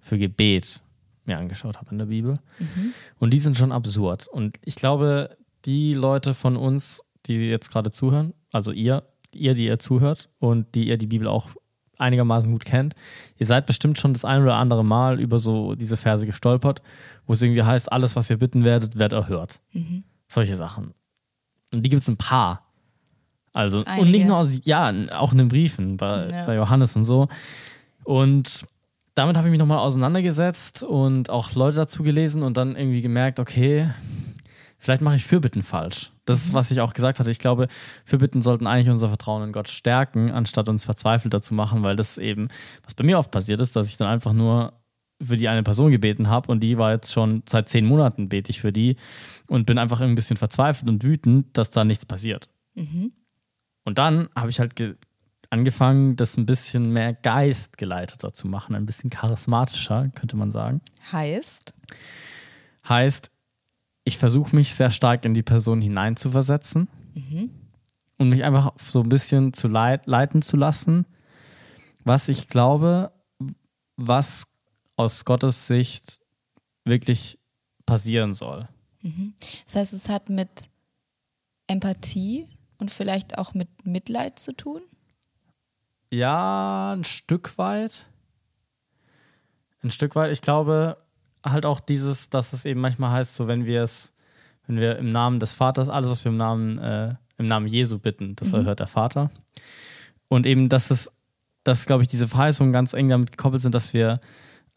[0.00, 0.80] für Gebet
[1.24, 2.38] mir angeschaut habe in der Bibel.
[2.58, 2.92] Mhm.
[3.18, 4.28] Und die sind schon absurd.
[4.28, 9.02] Und ich glaube, die Leute von uns, die jetzt gerade zuhören, also ihr,
[9.34, 11.50] ihr, die ihr zuhört und die ihr die Bibel auch
[11.98, 12.94] einigermaßen gut kennt,
[13.38, 16.82] ihr seid bestimmt schon das ein oder andere Mal über so diese Verse gestolpert,
[17.26, 19.60] wo es irgendwie heißt, alles, was ihr bitten werdet, wird erhört.
[19.72, 20.04] Mhm.
[20.28, 20.94] Solche Sachen.
[21.72, 22.65] Und die gibt es ein paar.
[23.56, 26.46] Also, und nicht nur aus, ja, auch in den Briefen bei, Ja.
[26.46, 27.28] bei Johannes und so.
[28.04, 28.64] Und
[29.14, 33.40] damit habe ich mich nochmal auseinandergesetzt und auch Leute dazu gelesen und dann irgendwie gemerkt,
[33.40, 33.88] okay,
[34.78, 36.12] vielleicht mache ich Fürbitten falsch.
[36.26, 37.30] Das ist, was ich auch gesagt hatte.
[37.30, 37.68] Ich glaube,
[38.04, 42.18] Fürbitten sollten eigentlich unser Vertrauen in Gott stärken, anstatt uns verzweifelt dazu machen, weil das
[42.18, 42.48] eben,
[42.84, 44.74] was bei mir oft passiert ist, dass ich dann einfach nur
[45.22, 48.50] für die eine Person gebeten habe und die war jetzt schon seit zehn Monaten bete
[48.50, 48.96] ich für die
[49.46, 52.50] und bin einfach ein bisschen verzweifelt und wütend, dass da nichts passiert.
[53.86, 54.96] Und dann habe ich halt ge
[55.48, 60.80] angefangen, das ein bisschen mehr geistgeleiteter zu machen, ein bisschen charismatischer, könnte man sagen.
[61.12, 61.72] Heißt,
[62.88, 63.30] Heißt,
[64.04, 66.88] ich versuche mich sehr stark in die Person hineinzuversetzen
[68.18, 71.06] und mich einfach so ein bisschen zu leit leiten zu lassen,
[72.04, 73.12] was ich glaube,
[73.96, 74.46] was
[74.96, 76.20] aus Gottes Sicht
[76.84, 77.38] wirklich
[77.84, 78.68] passieren soll.
[79.64, 80.68] das heißt, es hat mit
[81.66, 82.46] Empathie
[82.78, 84.82] und vielleicht auch mit Mitleid zu tun.
[86.10, 88.06] Ja, ein Stück weit.
[89.82, 90.32] Ein Stück weit.
[90.32, 90.98] Ich glaube
[91.44, 94.14] halt auch dieses, dass es eben manchmal heißt, so wenn wir es,
[94.66, 97.98] wenn wir im Namen des Vaters, alles, was wir im Namen, äh, im Namen Jesu
[97.98, 99.30] bitten, das erhört der Vater.
[100.28, 101.12] Und eben, dass es,
[101.62, 104.20] dass, glaube ich, diese Verheißungen ganz eng damit gekoppelt sind, dass wir,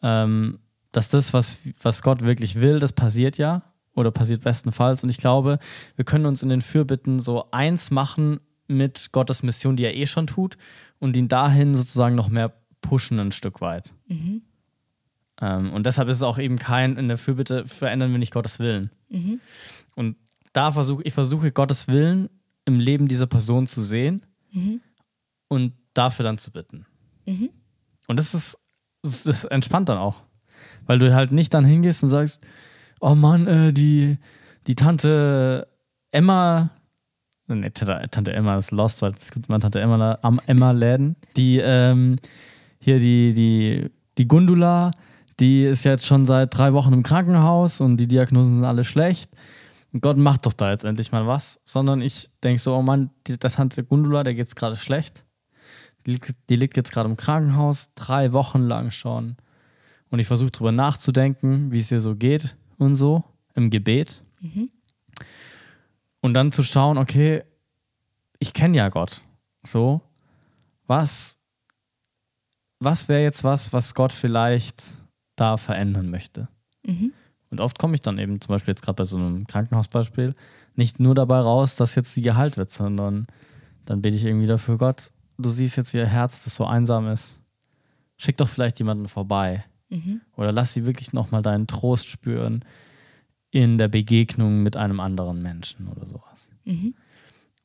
[0.02, 0.60] ähm,
[0.92, 3.69] dass das, was, was Gott wirklich will, das passiert ja
[4.00, 5.04] oder passiert bestenfalls.
[5.04, 5.60] Und ich glaube,
[5.96, 10.06] wir können uns in den Fürbitten so eins machen mit Gottes Mission, die er eh
[10.06, 10.58] schon tut,
[11.00, 13.94] und ihn dahin sozusagen noch mehr pushen ein Stück weit.
[15.42, 18.60] Ähm, und deshalb ist es auch eben kein, in der Fürbitte verändern wir nicht Gottes
[18.60, 18.90] Willen.
[19.96, 20.16] Und
[20.54, 22.30] da versuche ich versuche Gottes Willen
[22.66, 24.22] im Leben dieser Person zu sehen
[25.48, 26.86] und dafür dann zu bitten.
[28.08, 28.58] Und das ist,
[29.02, 30.24] das entspannt dann auch.
[30.86, 32.42] Weil du halt nicht dann hingehst und sagst,
[33.00, 34.18] oh Mann, äh, die,
[34.68, 35.68] die Tante
[36.12, 36.72] Emma,
[37.48, 42.18] nee, Tante, Emma ist lost, weil es gibt mal Tante Emma, am Emma-Läden, die, ähm,
[42.80, 44.92] hier die, die, die Gundula,
[45.40, 49.32] die ist jetzt schon seit drei Wochen im Krankenhaus und die Diagnosen sind alle schlecht.
[50.02, 51.60] Gott macht doch da jetzt endlich mal was.
[51.66, 55.26] Sondern ich denke so, oh Mann, die, der Tante Gundula, der geht's gerade schlecht.
[56.06, 59.38] Die, die liegt jetzt gerade im Krankenhaus, drei Wochen lang schon.
[60.10, 64.24] Und ich versuche drüber nachzudenken, wie es ihr so geht und so im Gebet.
[66.22, 67.44] Und dann zu schauen, okay,
[68.40, 69.22] ich kenne ja Gott.
[69.64, 70.02] So,
[70.88, 71.38] was,
[72.80, 74.84] was wäre jetzt was, was Gott vielleicht
[75.36, 76.48] da verändern möchte?
[77.52, 80.36] Und oft komme ich dann eben, zum Beispiel jetzt gerade bei so einem Krankenhausbeispiel,
[80.76, 83.28] nicht nur dabei raus, dass jetzt sie geheilt wird, sondern
[83.86, 87.40] dann bete ich irgendwie dafür, Gott, du siehst jetzt ihr Herz, das so einsam ist.
[88.18, 89.66] Schick doch vielleicht jemanden vorbei.
[90.36, 92.64] Oder lass sie wirklich nochmal deinen Trost spüren
[93.52, 96.50] in der Begegnung mit einem anderen Menschen oder sowas.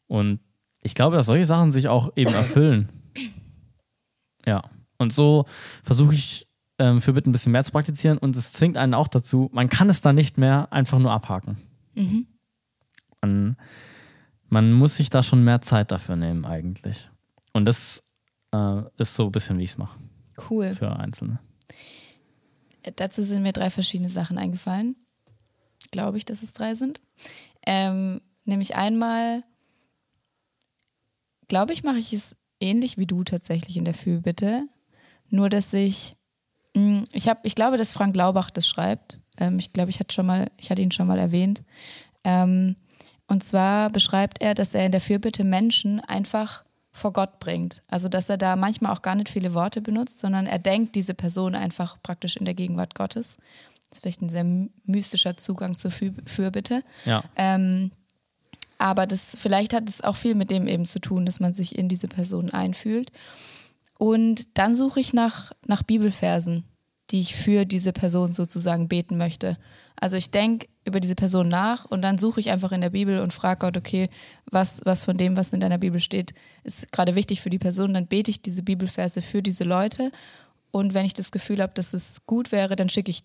[0.07, 0.41] Und
[0.83, 2.89] ich glaube, dass solche Sachen sich auch eben erfüllen.
[4.47, 4.63] Ja.
[4.99, 5.45] Und so
[5.83, 6.47] versuche ich
[6.79, 9.69] ähm, für Bitten ein bisschen mehr zu praktizieren und es zwingt einen auch dazu, man
[9.69, 11.57] kann es dann nicht mehr einfach nur abhaken.
[13.21, 13.57] Man,
[14.49, 17.09] man muss sich da schon mehr Zeit dafür nehmen, eigentlich.
[17.53, 18.03] Und das
[18.53, 19.99] äh, ist so ein bisschen, wie ich es mache
[20.51, 20.75] Cool.
[20.75, 21.39] für Einzelne.
[22.97, 24.97] Dazu sind mir drei verschiedene Sachen eingefallen.
[25.91, 27.01] Glaube ich, dass es drei sind.
[27.67, 29.43] Ähm, nämlich einmal,
[31.49, 34.67] glaube ich, mache ich es ähnlich wie du tatsächlich in der Fürbitte.
[35.29, 36.17] Nur, dass ich,
[36.75, 39.21] mh, ich habe, ich glaube, dass Frank Laubach das schreibt.
[39.39, 41.65] Ähm, ich glaube, ich hatte schon mal, ich hatte ihn schon mal erwähnt.
[42.23, 42.77] Ähm,
[43.27, 46.65] und zwar beschreibt er, dass er in der Fürbitte Menschen einfach
[46.95, 47.83] vor Gott bringt.
[47.89, 51.13] Also dass er da manchmal auch gar nicht viele Worte benutzt, sondern er denkt diese
[51.13, 53.37] Person einfach praktisch in der Gegenwart Gottes.
[53.91, 56.83] Das ist vielleicht ein sehr my- mystischer Zugang zur Für Fürbitte.
[57.05, 57.25] Ja.
[57.37, 57.91] Ähm,
[58.79, 61.77] aber das, vielleicht hat es auch viel mit dem eben zu tun, dass man sich
[61.77, 63.11] in diese Person einfühlt.
[63.99, 66.65] Und dann suche ich nach, nach Bibelversen,
[67.11, 69.59] die ich für diese Person sozusagen beten möchte.
[70.01, 73.21] Also ich denke über diese Person nach und dann suche ich einfach in der Bibel
[73.21, 74.11] und frage Gott, okay,
[74.51, 77.95] was, was von dem, was in deiner Bibel steht, ist gerade wichtig für die Person.
[77.95, 80.11] Dann bete ich diese Bibelverse für diese Leute.
[80.71, 83.23] Und wenn ich das Gefühl habe, dass es gut wäre, dann schicke ich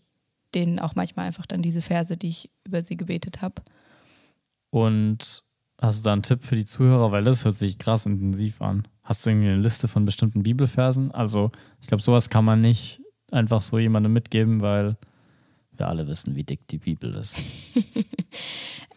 [0.55, 3.61] denen auch manchmal einfach dann diese Verse, die ich über sie gebetet habe.
[4.69, 5.43] Und
[5.81, 7.11] hast du da einen Tipp für die Zuhörer?
[7.11, 8.87] Weil das hört sich krass intensiv an.
[9.03, 11.11] Hast du irgendwie eine Liste von bestimmten Bibelversen?
[11.11, 11.51] Also,
[11.81, 13.01] ich glaube, sowas kann man nicht
[13.31, 14.97] einfach so jemandem mitgeben, weil
[15.79, 17.37] wir alle wissen, wie dick die Bibel ist.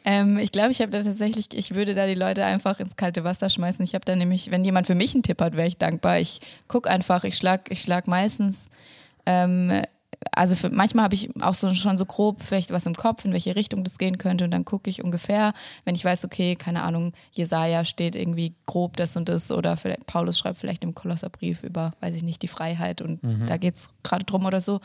[0.05, 3.23] Ähm, ich glaube, ich habe da tatsächlich, ich würde da die Leute einfach ins kalte
[3.23, 3.85] Wasser schmeißen.
[3.85, 6.19] Ich habe da nämlich, wenn jemand für mich einen Tipp hat, wäre ich dankbar.
[6.19, 8.69] Ich gucke einfach, ich schlag, ich schlag meistens
[9.27, 9.83] ähm,
[10.31, 13.33] also für, manchmal habe ich auch so schon so grob vielleicht was im Kopf, in
[13.33, 15.53] welche Richtung das gehen könnte und dann gucke ich ungefähr,
[15.85, 20.07] wenn ich weiß, okay, keine Ahnung, Jesaja steht irgendwie grob das und das oder vielleicht,
[20.07, 23.47] Paulus schreibt vielleicht im Kolosserbrief über, weiß ich nicht, die Freiheit und Mhm.
[23.47, 24.81] da geht es gerade drum oder so.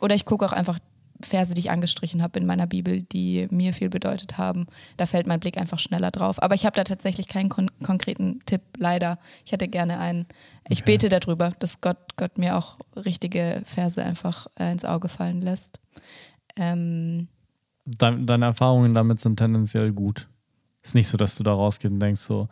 [0.00, 0.78] Oder ich gucke auch einfach
[1.22, 4.66] Verse, die ich angestrichen habe in meiner Bibel, die mir viel bedeutet haben.
[4.96, 6.42] Da fällt mein Blick einfach schneller drauf.
[6.42, 9.18] Aber ich habe da tatsächlich keinen kon konkreten Tipp, leider.
[9.44, 10.26] Ich hätte gerne einen.
[10.68, 10.92] Ich Okay.
[10.92, 15.80] bete darüber, dass Gott, Gott mir auch richtige Verse einfach äh, ins Auge fallen lässt.
[16.56, 17.28] Ähm,
[17.86, 20.28] Dein, deine Erfahrungen damit sind tendenziell gut.
[20.82, 22.48] Ist nicht so, dass du da rausgehst und denkst so,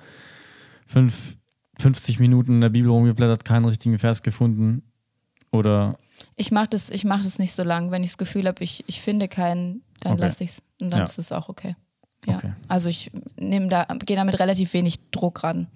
[0.87, 1.37] fünf,
[1.79, 4.83] 50 Minuten in der Bibel rumgeblättert, keinen richtigen Vers gefunden.
[5.53, 5.99] Oder
[6.39, 7.91] ich mache das, ich mach das nicht so lang.
[7.91, 10.23] Wenn ich das Gefühl habe, ich, ich finde keinen, dann Okay.
[10.23, 10.63] lasse ich es.
[10.81, 11.05] Und dann Ja.
[11.05, 11.77] ist es auch okay.
[12.27, 12.37] Ja.
[12.39, 12.53] Okay.
[12.69, 15.67] Also ich nehme da, gehe damit relativ wenig Druck ran.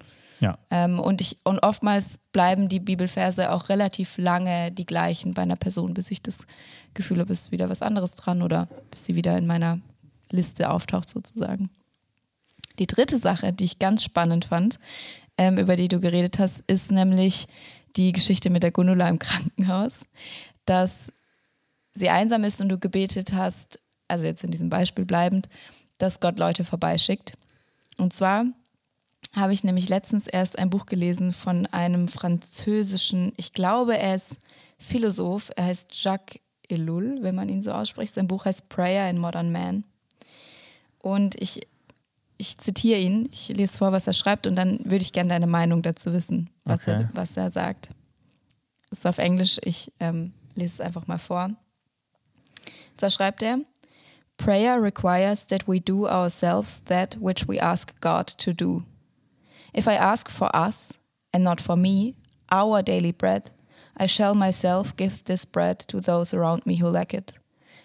[0.40, 5.42] ja, Ähm, und, ich, und oftmals bleiben die Bibelverse auch relativ lange die gleichen bei
[5.42, 6.46] einer Person, bis ich das
[6.94, 9.79] Gefühl habe, ist wieder was anderes dran oder bis sie wieder in meiner
[10.31, 11.70] Liste auftaucht sozusagen.
[12.79, 14.79] Die dritte Sache, die ich ganz spannend fand,
[15.38, 17.46] ähm, über die du geredet hast, ist nämlich
[17.96, 20.01] die Geschichte mit der Gundula im Krankenhaus,
[20.66, 21.12] dass
[21.94, 25.48] sie einsam ist und du gebetet hast, also jetzt in diesem Beispiel bleibend,
[25.98, 27.35] dass Gott Leute vorbeischickt.
[27.98, 28.46] Und zwar
[29.35, 34.38] habe ich nämlich letztens erst ein Buch gelesen von einem französischen, ich glaube, er ist
[34.79, 38.14] Philosoph, er heißt Jacques Ellul, wenn man ihn so ausspricht.
[38.14, 39.85] Sein Buch heißt Prayer in Modern Man.
[40.98, 41.61] Und ich,
[42.37, 45.46] ich zitiere ihn, ich lese vor, was er schreibt und dann würde ich gerne deine
[45.46, 47.03] Meinung dazu wissen, was, Okay.
[47.03, 47.90] er, was er sagt.
[48.90, 51.50] Das ist auf Englisch, ich ähm, lese es einfach mal vor.
[52.96, 53.60] Da schreibt er,
[54.36, 58.84] Prayer requires that we do ourselves that which we ask God to do.
[59.72, 60.98] If I ask for us,
[61.32, 62.14] and not for me,
[62.50, 63.50] our daily bread,
[63.96, 67.38] I shall myself give this bread to those around me who lack it.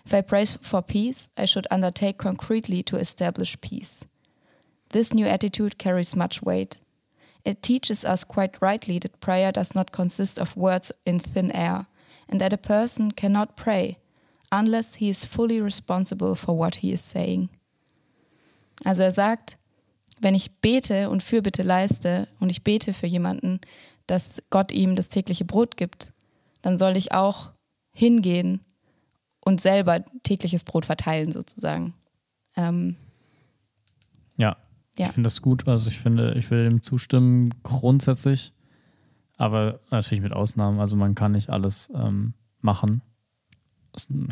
[0.05, 4.05] If I pray for peace, I should undertake concretely to establish peace.
[4.89, 6.79] This new attitude carries much weight.
[7.43, 11.87] It teaches us quite rightly that prayer does not consist of words in thin air,
[12.29, 13.97] and that a person cannot pray
[14.51, 17.49] unless he is fully responsible for what he is saying.
[18.83, 19.57] Also er sagt,
[20.19, 23.59] wenn ich bete und Fürbitte leiste und ich bete für jemanden,
[24.07, 26.13] dass Gott ihm das tägliche Brot gibt,
[26.61, 27.51] dann soll ich auch
[27.91, 28.61] hingehen
[29.43, 31.93] und selber tägliches Brot verteilen sozusagen.
[32.55, 32.95] Ähm,
[34.37, 34.57] ja.
[34.97, 35.07] Ja.
[35.07, 35.67] Ich finde das gut.
[35.67, 38.53] Also ich finde, ich will dem zustimmen grundsätzlich,
[39.37, 40.79] aber natürlich mit Ausnahmen.
[40.79, 43.01] Also man kann nicht alles ähm, machen.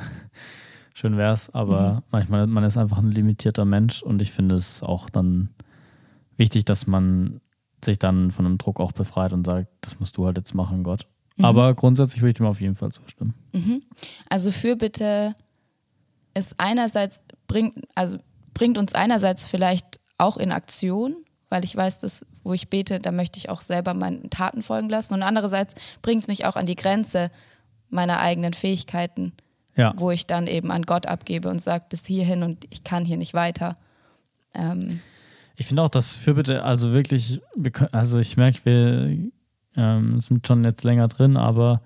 [0.94, 2.02] Schön wär's, aber Mhm.
[2.12, 5.50] manchmal man ist einfach ein limitierter Mensch und ich finde es auch dann
[6.38, 7.42] wichtig, dass man
[7.84, 10.84] sich dann von einem Druck auch befreit und sagt, das musst du halt jetzt machen,
[10.84, 11.06] Gott.
[11.36, 11.46] Mhm.
[11.46, 13.34] Aber grundsätzlich würde ich dem auf jeden Fall zustimmen.
[13.52, 13.84] Mhm.
[14.30, 15.36] Also Fürbitte
[16.34, 18.18] ist einerseits bringt, also
[18.54, 21.16] bringt uns einerseits vielleicht auch in Aktion,
[21.50, 24.90] weil ich weiß, dass wo ich bete, da möchte ich auch selber meinen Taten folgen
[24.90, 25.14] lassen.
[25.14, 27.32] Und andererseits bringt es mich auch an die Grenze
[27.90, 29.34] meiner eigenen Fähigkeiten,
[29.76, 29.94] Ja.
[29.98, 33.18] wo ich dann eben an Gott abgebe und sage, bis hierhin und ich kann hier
[33.18, 33.78] nicht weiter.
[34.54, 35.00] Ähm,
[35.56, 37.42] Ich finde auch, dass Fürbitte, also wirklich,
[37.74, 39.30] können, also ich merke, wir
[39.78, 41.82] ähm, sind schon jetzt länger drin, aber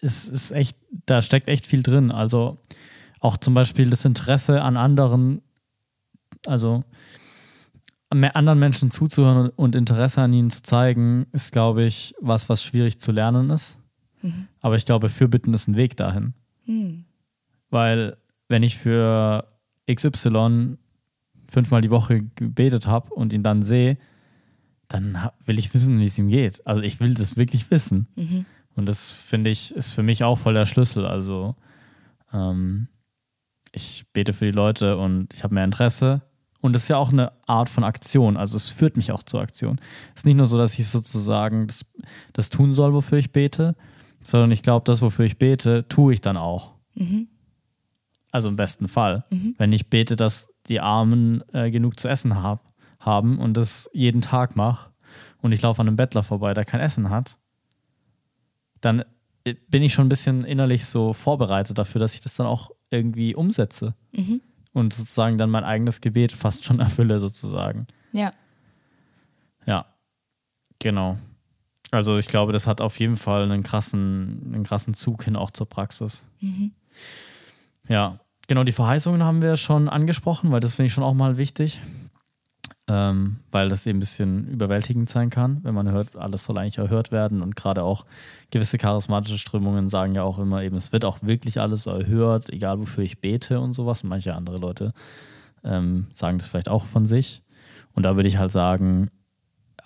[0.00, 2.10] es ist echt, da steckt echt viel drin.
[2.10, 2.58] Also
[3.20, 5.42] auch zum Beispiel das Interesse an anderen,
[6.46, 6.82] also
[8.34, 13.00] anderen Menschen zuzuhören und Interesse an ihnen zu zeigen, ist, glaube ich, was, was schwierig
[13.00, 13.78] zu lernen ist.
[14.22, 14.48] Mhm.
[14.60, 16.34] Aber ich glaube, Fürbitten ist ein Weg dahin.
[16.66, 17.04] hm,
[17.70, 18.16] Weil
[18.48, 19.46] wenn ich für
[19.90, 20.76] XY
[21.48, 23.98] fünfmal die Woche gebetet habe und ihn dann sehe,
[24.88, 26.66] dann will ich wissen, wie es ihm geht.
[26.66, 28.08] Also ich will das wirklich wissen.
[28.14, 28.44] mhm,
[28.76, 31.06] Und das finde ich, ist für mich auch voll der Schlüssel.
[31.06, 31.56] Also
[32.32, 32.88] ähm,
[33.72, 36.22] ich bete für die Leute und ich habe mehr Interesse.
[36.62, 38.36] Und das ist ja auch eine Art von Aktion.
[38.36, 39.78] Also es führt mich auch zur Aktion.
[40.14, 41.84] Es ist nicht nur so, dass ich sozusagen das,
[42.32, 43.74] das tun soll, wofür ich bete,
[44.22, 46.74] sondern ich glaube, das, wofür ich bete, tue ich dann auch.
[46.94, 47.26] mhm,
[48.30, 49.24] Also im besten Fall.
[49.30, 49.56] Mhm.
[49.58, 54.20] Wenn ich bete, dass die Armen äh, genug zu essen hab, haben und das jeden
[54.20, 54.90] Tag mache
[55.40, 57.36] und ich laufe an einem Bettler vorbei, der kein Essen hat,
[58.80, 59.02] dann
[59.42, 62.70] äh, bin ich schon ein bisschen innerlich so vorbereitet dafür, dass ich das dann auch
[62.90, 64.40] irgendwie umsetze mhm.
[64.72, 67.86] Und sozusagen dann mein eigenes Gebet fast schon erfülle, sozusagen.
[68.12, 68.30] Ja,
[69.66, 69.86] Ja,
[70.78, 71.18] genau.
[71.90, 75.50] Also ich glaube, das hat auf jeden Fall einen krassen, einen krassen Zug hin auch
[75.50, 76.26] zur Praxis.
[76.40, 76.72] mhm,
[77.88, 81.36] Ja, genau, die Verheißungen haben wir schon angesprochen, weil das finde ich schon auch mal
[81.36, 81.80] wichtig.
[82.94, 86.76] Ähm, weil das eben ein bisschen überwältigend sein kann, wenn man hört, alles soll eigentlich
[86.76, 88.04] erhört werden und gerade auch
[88.50, 92.80] gewisse charismatische Strömungen sagen ja auch immer eben, es wird auch wirklich alles erhört, egal
[92.80, 94.02] wofür ich bete und sowas.
[94.02, 94.92] Und manche andere Leute
[95.64, 97.42] ähm, sagen das vielleicht auch von sich.
[97.94, 99.10] Und da würde ich halt sagen,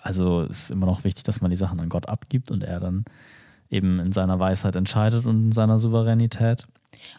[0.01, 2.81] also es ist immer noch wichtig, dass man die Sachen an Gott abgibt und er
[2.81, 3.05] dann
[3.69, 6.67] eben in seiner Weisheit entscheidet und in seiner Souveränität.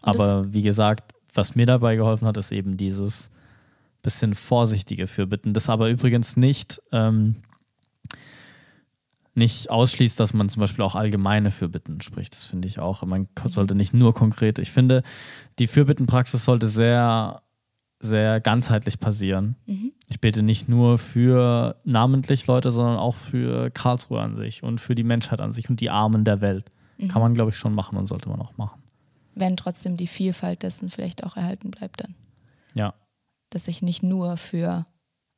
[0.03, 3.31] Und Aber wie gesagt, was mir dabei geholfen hat, ist eben dieses
[4.09, 5.53] bisschen vorsichtige Fürbitten.
[5.53, 7.35] Das aber übrigens nicht, ähm,
[9.35, 12.35] nicht ausschließt, dass man zum Beispiel auch allgemeine Fürbitten spricht.
[12.35, 13.03] Das finde ich auch.
[13.05, 14.59] Man sollte nicht nur konkret.
[14.59, 15.03] Ich finde,
[15.59, 17.42] die Fürbittenpraxis sollte sehr,
[18.01, 19.57] sehr ganzheitlich passieren.
[19.66, 19.92] Mhm.
[20.09, 24.94] Ich bete nicht nur für namentlich Leute, sondern auch für Karlsruhe an sich und für
[24.94, 26.73] die Menschheit an sich und die Armen der Welt.
[26.97, 27.09] Mhm.
[27.09, 28.81] Kann man, glaube ich, schon machen und sollte man auch machen.
[29.35, 32.14] Wenn trotzdem die Vielfalt dessen vielleicht auch erhalten bleibt dann.
[32.73, 32.94] Ja,
[33.51, 34.87] Dass ich nicht nur für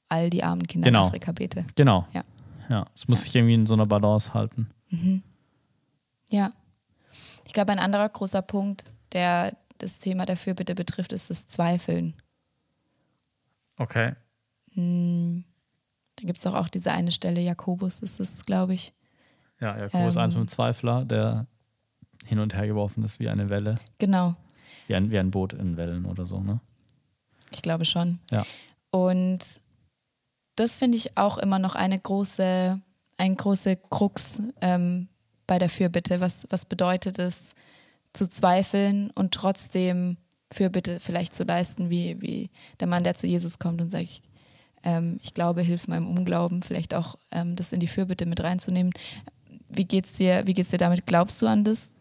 [0.09, 1.03] all die armen Kinder Genau.
[1.03, 1.65] in Afrika bete.
[1.77, 2.07] genau.
[2.13, 2.25] Ja.
[2.69, 4.71] Ja, es muss sich irgendwie in so einer Balance halten.
[6.29, 6.53] Ja.
[7.45, 12.15] Ich glaube, ein anderer großer Punkt, der das Thema der Fürbitte betrifft, ist das Zweifeln.
[13.77, 14.15] Okay.
[14.77, 18.93] Da gibt es doch auch diese eine Stelle, Jakobus ist es, glaube ich.
[19.61, 20.23] Ja, Jakobus Ähm.
[20.23, 21.47] 1 mit dem Zweifler, der
[22.25, 24.37] hin und her geworfen ist wie eine Welle, Genau,
[24.87, 26.61] wie ein, wie ein Boot in Wellen oder so, ne?
[27.51, 28.19] Ich glaube schon.
[28.31, 28.45] Ja.
[28.91, 29.39] Und
[30.57, 32.81] das finde ich auch immer noch eine große,
[33.17, 35.09] ein große Krux ähm,
[35.47, 36.21] bei der Fürbitte.
[36.21, 37.55] Was, was bedeutet es,
[38.13, 40.17] zu zweifeln und trotzdem
[40.53, 44.23] Fürbitte vielleicht zu leisten, wie, wie der Mann, der zu Jesus kommt und sagt, ich,
[44.83, 48.93] ähm, ich glaube, hilf meinem Unglauben, vielleicht auch ähm, das in die Fürbitte mit reinzunehmen.
[49.69, 51.07] Wie geht's dir, wie geht's dir damit?
[51.07, 51.93] Glaubst du an das,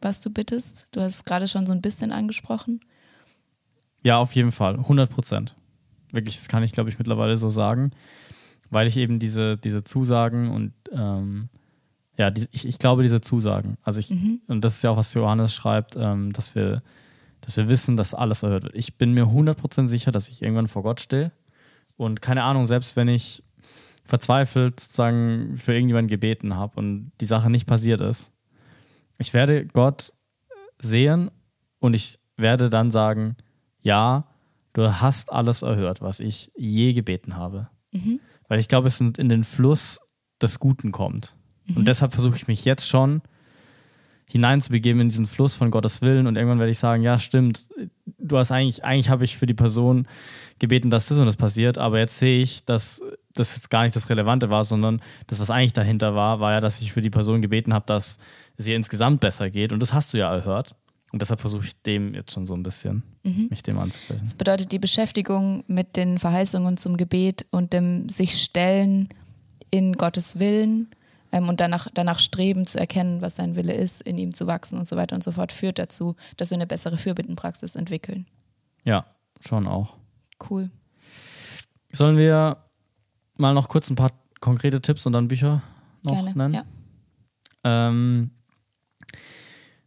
[0.00, 0.88] was du bittest?
[0.92, 2.80] Du hast es gerade schon so ein bisschen angesprochen.
[4.02, 5.56] Ja, auf jeden Fall, 100 Prozent.
[6.12, 7.90] Wirklich, das kann ich, glaube ich, mittlerweile so sagen,
[8.70, 11.48] weil ich eben diese, diese Zusagen und ähm,
[12.16, 13.76] ja, die, ich, ich glaube diese Zusagen.
[13.82, 14.10] Also ich,
[14.46, 16.82] und das ist ja auch, was Johannes schreibt, ähm, dass wir,
[17.40, 18.74] dass wir wissen, dass alles erhört wird.
[18.74, 21.32] Ich bin mir 100 Prozent sicher, dass ich irgendwann vor Gott stehe
[21.96, 23.42] und keine Ahnung, selbst wenn ich
[24.04, 28.32] verzweifelt sozusagen für irgendjemanden gebeten habe und die Sache nicht passiert ist,
[29.18, 30.12] ich werde Gott
[30.78, 31.30] sehen
[31.78, 33.36] und ich werde dann sagen,
[33.82, 34.24] ja,
[34.72, 37.68] du hast alles erhört, was ich je gebeten habe.
[38.48, 40.00] Weil ich glaube, es in in den Fluss
[40.40, 41.36] des Guten kommt.
[41.76, 43.22] Und deshalb versuche ich mich jetzt schon
[44.26, 47.68] hineinzubegeben in diesen Fluss von Gottes Willen und irgendwann werde ich sagen, ja, stimmt,
[48.18, 50.06] du hast eigentlich, eigentlich habe ich für die Person
[50.60, 53.02] gebeten, dass das und das passiert, aber jetzt sehe ich, dass
[53.34, 56.60] das jetzt gar nicht das Relevante war, sondern das, was eigentlich dahinter war, war ja,
[56.60, 58.18] dass ich für die Person gebeten habe, dass
[58.56, 60.76] es ihr insgesamt besser geht und das hast du ja erhört.
[61.12, 64.22] Und deshalb versuche ich dem jetzt schon so ein bisschen, mich dem anzusprechen.
[64.22, 69.08] Das bedeutet die Beschäftigung mit den Verheißungen zum Gebet und dem sich stellen
[69.70, 70.88] in Gottes Willen
[71.32, 74.78] ähm, und danach, danach streben zu erkennen, was sein Wille ist, in ihm zu wachsen
[74.78, 78.26] und so weiter und so fort, führt dazu, dass wir eine bessere Fürbittenpraxis entwickeln.
[78.84, 79.06] Ja,
[79.40, 79.96] schon auch.
[80.48, 80.70] Cool.
[81.92, 82.64] Sollen wir
[83.36, 85.62] mal noch kurz ein paar konkrete Tipps und dann Bücher
[86.04, 86.32] noch Gerne.
[86.34, 86.54] nennen?
[86.54, 86.64] Ja.
[87.64, 88.30] Ähm,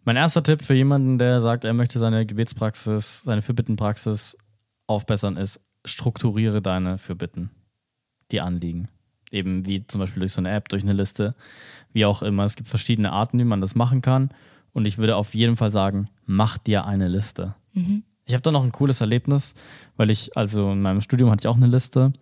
[0.04, 4.38] mein erster Tipp für jemanden, der sagt, er möchte seine Gebetspraxis, seine Fürbittenpraxis
[4.88, 7.52] aufbessern, ist, strukturiere deine Fürbitten,
[8.32, 8.89] die Anliegen.
[9.32, 11.36] Eben wie zum Beispiel durch so eine App, durch eine Liste,
[11.92, 12.44] wie auch immer.
[12.44, 14.30] Es gibt verschiedene Arten, wie man das machen kann.
[14.74, 17.56] Und ich würde auf jeden Fall sagen, mach dir eine Liste.
[18.26, 19.56] Ich habe da noch ein cooles Erlebnis,
[19.98, 22.13] weil ich, also in meinem Studium hatte ich auch eine Liste.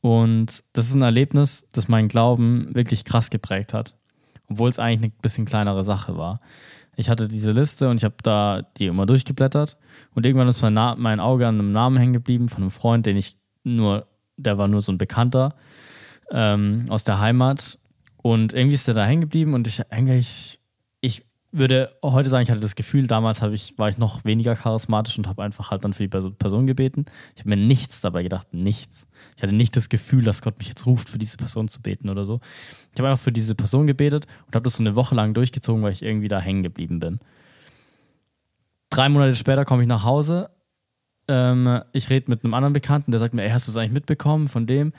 [0.00, 3.94] Und das ist ein Erlebnis, das meinen Glauben wirklich krass geprägt hat.
[4.48, 6.40] Obwohl es eigentlich eine bisschen kleinere Sache war.
[6.96, 9.76] Ich hatte diese Liste und ich habe da die immer durchgeblättert.
[10.14, 13.06] Und irgendwann ist mein, Na mein Auge an einem Namen hängen geblieben von einem Freund,
[13.06, 14.06] den ich nur,
[14.36, 15.54] der war nur so ein Bekannter
[16.30, 17.78] ähm, aus der Heimat.
[18.16, 20.58] Und irgendwie ist der da hängen geblieben und ich eigentlich,
[21.00, 21.22] ich
[21.58, 25.28] würde heute sagen, ich hatte das Gefühl, damals ich, war ich noch weniger charismatisch und
[25.28, 27.06] habe einfach halt dann für die Perso- Person gebeten.
[27.34, 29.06] Ich habe mir nichts dabei gedacht, nichts.
[29.36, 32.08] Ich hatte nicht das Gefühl, dass Gott mich jetzt ruft, für diese Person zu beten
[32.08, 32.40] oder so.
[32.92, 35.82] Ich habe einfach für diese Person gebetet und habe das so eine Woche lang durchgezogen,
[35.82, 37.20] weil ich irgendwie da hängen geblieben bin.
[38.90, 40.50] Drei Monate später komme ich nach Hause.
[41.28, 43.92] Ähm, ich rede mit einem anderen Bekannten, der sagt mir, ey, hast du es eigentlich
[43.92, 44.92] mitbekommen von dem?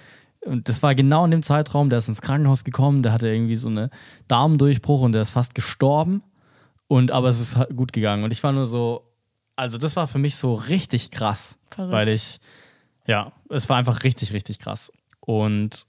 [0.45, 3.55] Und das war genau in dem Zeitraum, der ist ins Krankenhaus gekommen, der hatte irgendwie
[3.55, 3.89] so eine
[4.27, 6.21] Darmdurchbruch und der ist fast gestorben.
[6.88, 8.23] Und aber es ist halt gut gegangen.
[8.23, 9.03] Und ich war nur so,
[9.55, 11.57] also das war für mich so richtig krass.
[11.69, 11.91] Verrückt.
[11.91, 12.39] Weil ich,
[13.05, 14.91] ja, es war einfach richtig, richtig krass.
[15.19, 15.85] Und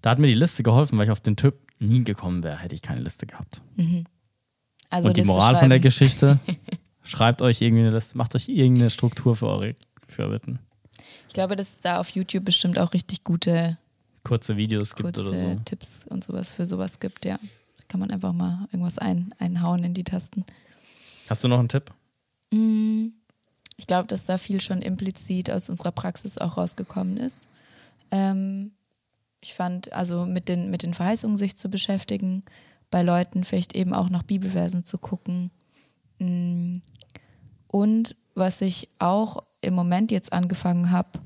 [0.00, 2.74] da hat mir die Liste geholfen, weil ich auf den Typ nie gekommen wäre, hätte
[2.74, 3.62] ich keine Liste gehabt.
[4.90, 5.80] Also und die Liste Moral von der.
[5.80, 6.38] Geschichte,
[7.02, 10.60] schreibt euch irgendwie eine Liste, macht euch irgendeine Struktur für eure Fürbitten.
[11.28, 13.78] Ich glaube, dass es da auf YouTube bestimmt auch richtig gute
[14.24, 15.60] Kurze Videos gibt kurze oder so.
[15.66, 17.38] Tipps und sowas für sowas gibt, ja.
[17.94, 20.44] Kann man einfach mal irgendwas ein, einhauen in die Tasten.
[21.30, 21.92] Hast du noch einen Tipp?
[22.50, 23.10] Mm,
[23.76, 27.46] Ich glaube, dass da viel schon implizit aus unserer Praxis auch rausgekommen ist.
[28.10, 28.72] Ähm,
[29.40, 32.42] ich fand, also mit den, mit den Verheißungen sich zu beschäftigen,
[32.90, 35.52] bei Leuten vielleicht eben auch nach Bibelversen zu gucken.
[36.18, 36.78] Mm,
[37.68, 41.20] Und was ich auch im Moment jetzt angefangen habe,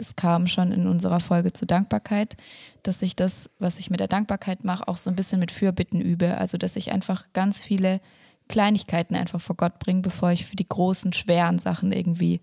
[0.00, 2.34] das kam schon in unserer Folge zur Dankbarkeit,
[2.82, 6.00] dass ich das, was ich mit der Dankbarkeit mache, auch so ein bisschen mit Fürbitten
[6.00, 6.38] übe.
[6.38, 8.00] Also, dass ich einfach ganz viele
[8.48, 12.40] Kleinigkeiten einfach vor Gott bringe, bevor ich für die großen, schweren Sachen irgendwie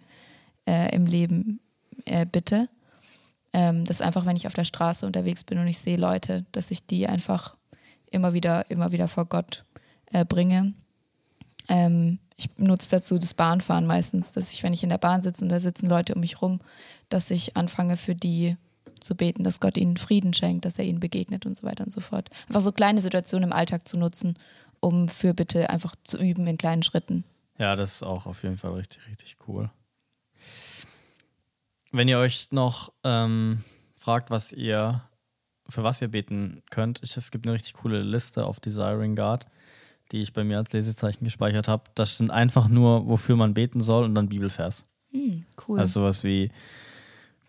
[0.68, 1.60] äh, im Leben
[2.06, 2.70] äh, bitte.
[3.54, 6.70] Ähm, dass einfach, wenn ich auf der Straße unterwegs bin und ich sehe Leute, dass
[6.70, 7.58] ich die einfach
[8.12, 9.66] immer wieder, immer wieder vor Gott
[10.12, 10.76] äh, bringe.
[11.70, 15.44] Ähm, ich nutze dazu das Bahnfahren meistens, dass ich, wenn ich in der Bahn sitze
[15.44, 16.60] und da sitzen Leute um mich rum,
[17.10, 18.58] dass ich anfange für die
[19.00, 21.92] zu beten, dass Gott ihnen Frieden schenkt, dass er ihnen begegnet und so weiter und
[21.92, 22.30] so fort.
[22.48, 24.36] Einfach so kleine Situationen im Alltag zu nutzen,
[24.80, 27.24] um Fürbitte einfach zu üben in kleinen Schritten.
[27.58, 29.70] Ja, das ist auch auf jeden Fall richtig, richtig cool.
[31.92, 33.64] Wenn ihr euch noch ähm,
[33.96, 35.02] fragt, was ihr,
[35.68, 39.46] für was ihr beten könnt, ich, es gibt eine richtig coole Liste auf Desiring God,
[40.12, 41.84] die ich bei mir als Lesezeichen gespeichert habe.
[41.96, 44.84] Das sind einfach nur, wofür man beten soll und dann Bibelvers.
[45.12, 45.80] Hm, cool.
[45.80, 46.52] Also sowas wie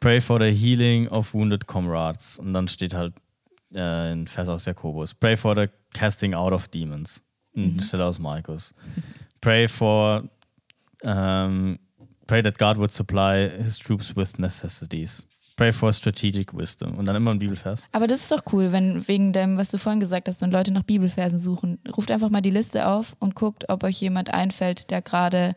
[0.00, 2.38] Pray for the healing of wounded comrades.
[2.38, 3.14] Und dann steht halt
[3.74, 5.14] äh, ein Vers aus Jakobus.
[5.14, 7.22] Pray for the casting out of demons.
[7.56, 8.72] Eine Stelle aus Markus.
[9.40, 10.28] Pray for
[11.02, 11.78] ähm,
[12.28, 15.26] Pray that God would supply his troops with necessities.
[15.56, 16.96] Pray for strategic wisdom.
[16.98, 17.88] Und dann immer ein Bibelvers.
[17.90, 20.70] Aber das ist doch cool, wenn wegen dem, was du vorhin gesagt hast, wenn Leute
[20.70, 24.90] nach Bibelversen suchen, ruft einfach mal die Liste auf und guckt, ob euch jemand einfällt,
[24.90, 25.54] der gerade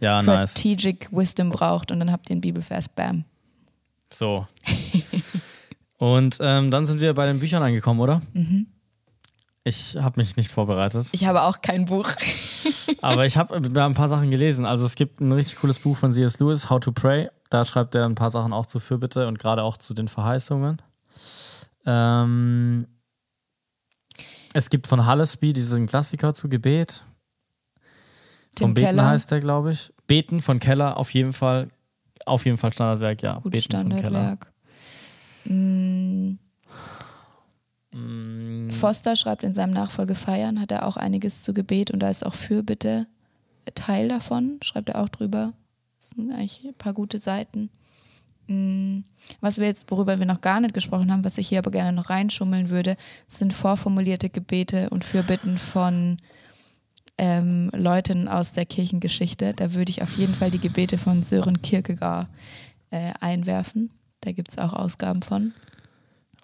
[0.00, 0.50] Ja, nice.
[0.50, 3.24] Strategic Wisdom braucht und dann habt ihr einen Bibelvers, bam.
[4.12, 4.46] So.
[5.98, 8.22] Und ähm, dann sind wir bei den Büchern angekommen, oder?
[9.64, 11.08] Ich habe mich nicht vorbereitet.
[11.12, 12.10] Ich habe auch kein Buch.
[13.02, 14.64] Aber ich habe ein paar Sachen gelesen.
[14.64, 16.38] Also es gibt ein richtig cooles Buch von C.S.
[16.38, 17.28] Lewis, How to Pray.
[17.50, 20.80] Da schreibt er ein paar Sachen auch zu Fürbitte und gerade auch zu den Verheißungen.
[21.84, 22.86] Ähm,
[24.54, 27.04] es gibt von Hallesby diesen Klassiker zu Gebet.
[28.54, 29.06] Tim Vom Beten Keller.
[29.06, 29.92] heißt der, glaube ich.
[30.06, 31.68] Beten von Keller, auf jeden Fall.
[32.28, 33.40] Auf jeden Fall Standardwerk, ja.
[33.40, 33.90] Gutes Beten.
[33.90, 34.52] Standardwerk.
[35.44, 36.34] Mm,
[37.92, 42.10] Mm, Foster schreibt in seinem Nachfolge Feiern, hat er auch einiges zu Gebet und da
[42.10, 43.06] ist auch Fürbitte
[43.74, 45.52] Teil davon, schreibt er auch drüber.
[45.98, 47.70] Das sind eigentlich ein paar gute Seiten.
[48.46, 49.00] Mm,
[49.40, 51.92] Was wir jetzt, worüber wir noch gar nicht gesprochen haben, was ich hier aber gerne
[51.92, 56.18] noch reinschummeln würde, sind vorformulierte Gebete und Fürbitten von
[57.18, 59.52] ähm, Leuten aus der Kirchengeschichte.
[59.54, 62.28] Da würde ich auf jeden Fall die Gebete von Sören Kierkegaard
[62.90, 63.90] äh, einwerfen.
[64.20, 65.52] Da gibt es auch Ausgaben von.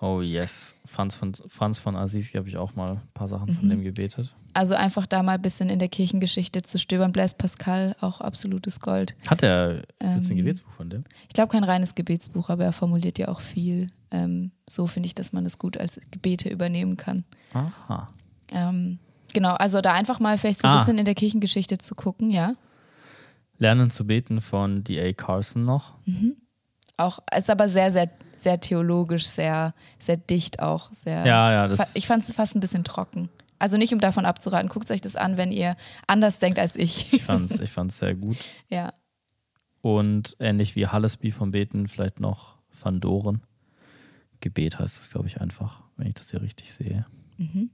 [0.01, 0.75] Oh yes.
[0.85, 3.57] Franz von, Franz von Assisi habe ich auch mal ein paar Sachen Mhm.
[3.57, 4.35] von dem gebetet.
[4.53, 7.11] Also einfach da mal ein bisschen in der Kirchengeschichte zu stöbern.
[7.13, 9.17] Blaise Pascal, auch absolutes Gold.
[9.29, 11.05] Hat er jetzt ein Ähm, Gebetsbuch von dem?
[11.29, 13.89] Ich glaube kein reines Gebetsbuch, aber er formuliert ja auch viel.
[14.13, 17.25] Ähm, so finde ich, dass man es gut als Gebete übernehmen kann.
[17.53, 18.09] Aha.
[18.53, 18.99] Ähm,
[19.33, 20.79] genau, also da einfach mal vielleicht so ein Ah.
[20.81, 22.55] bisschen in der Kirchengeschichte zu gucken, ja.
[23.59, 25.13] Lernen zu beten von D.A.
[25.13, 25.95] Carson noch.
[26.97, 30.93] Auch ist aber sehr, sehr, sehr theologisch, sehr, sehr dicht auch.
[30.93, 33.29] Sehr, Ja, ja, das- Ich fand es fast ein bisschen trocken.
[33.61, 34.69] Also nicht, um davon abzuraten.
[34.69, 35.77] Guckt euch das an, wenn ihr
[36.09, 37.13] anders denkt als ich.
[37.13, 38.37] Ich fand's, ich fand's sehr gut.
[38.69, 38.93] ja.
[39.81, 43.43] Und ähnlich wie Hallesby vom Beten, vielleicht noch Van Doren.
[44.41, 47.07] Gebet heißt es, glaube ich, einfach, wenn ich das hier richtig sehe.
[47.39, 47.71] Mhm.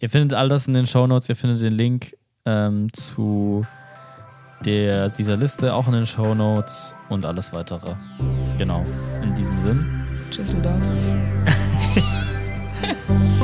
[0.00, 1.28] Ihr findet all das in den Shownotes.
[1.28, 3.66] Ihr findet den Link ähm, zu
[4.64, 7.92] der, dieser Liste auch in den Shownotes und alles weitere.
[8.56, 8.82] Genau.
[9.22, 9.86] In diesem Sinn.
[10.34, 10.82] Düsseldorf.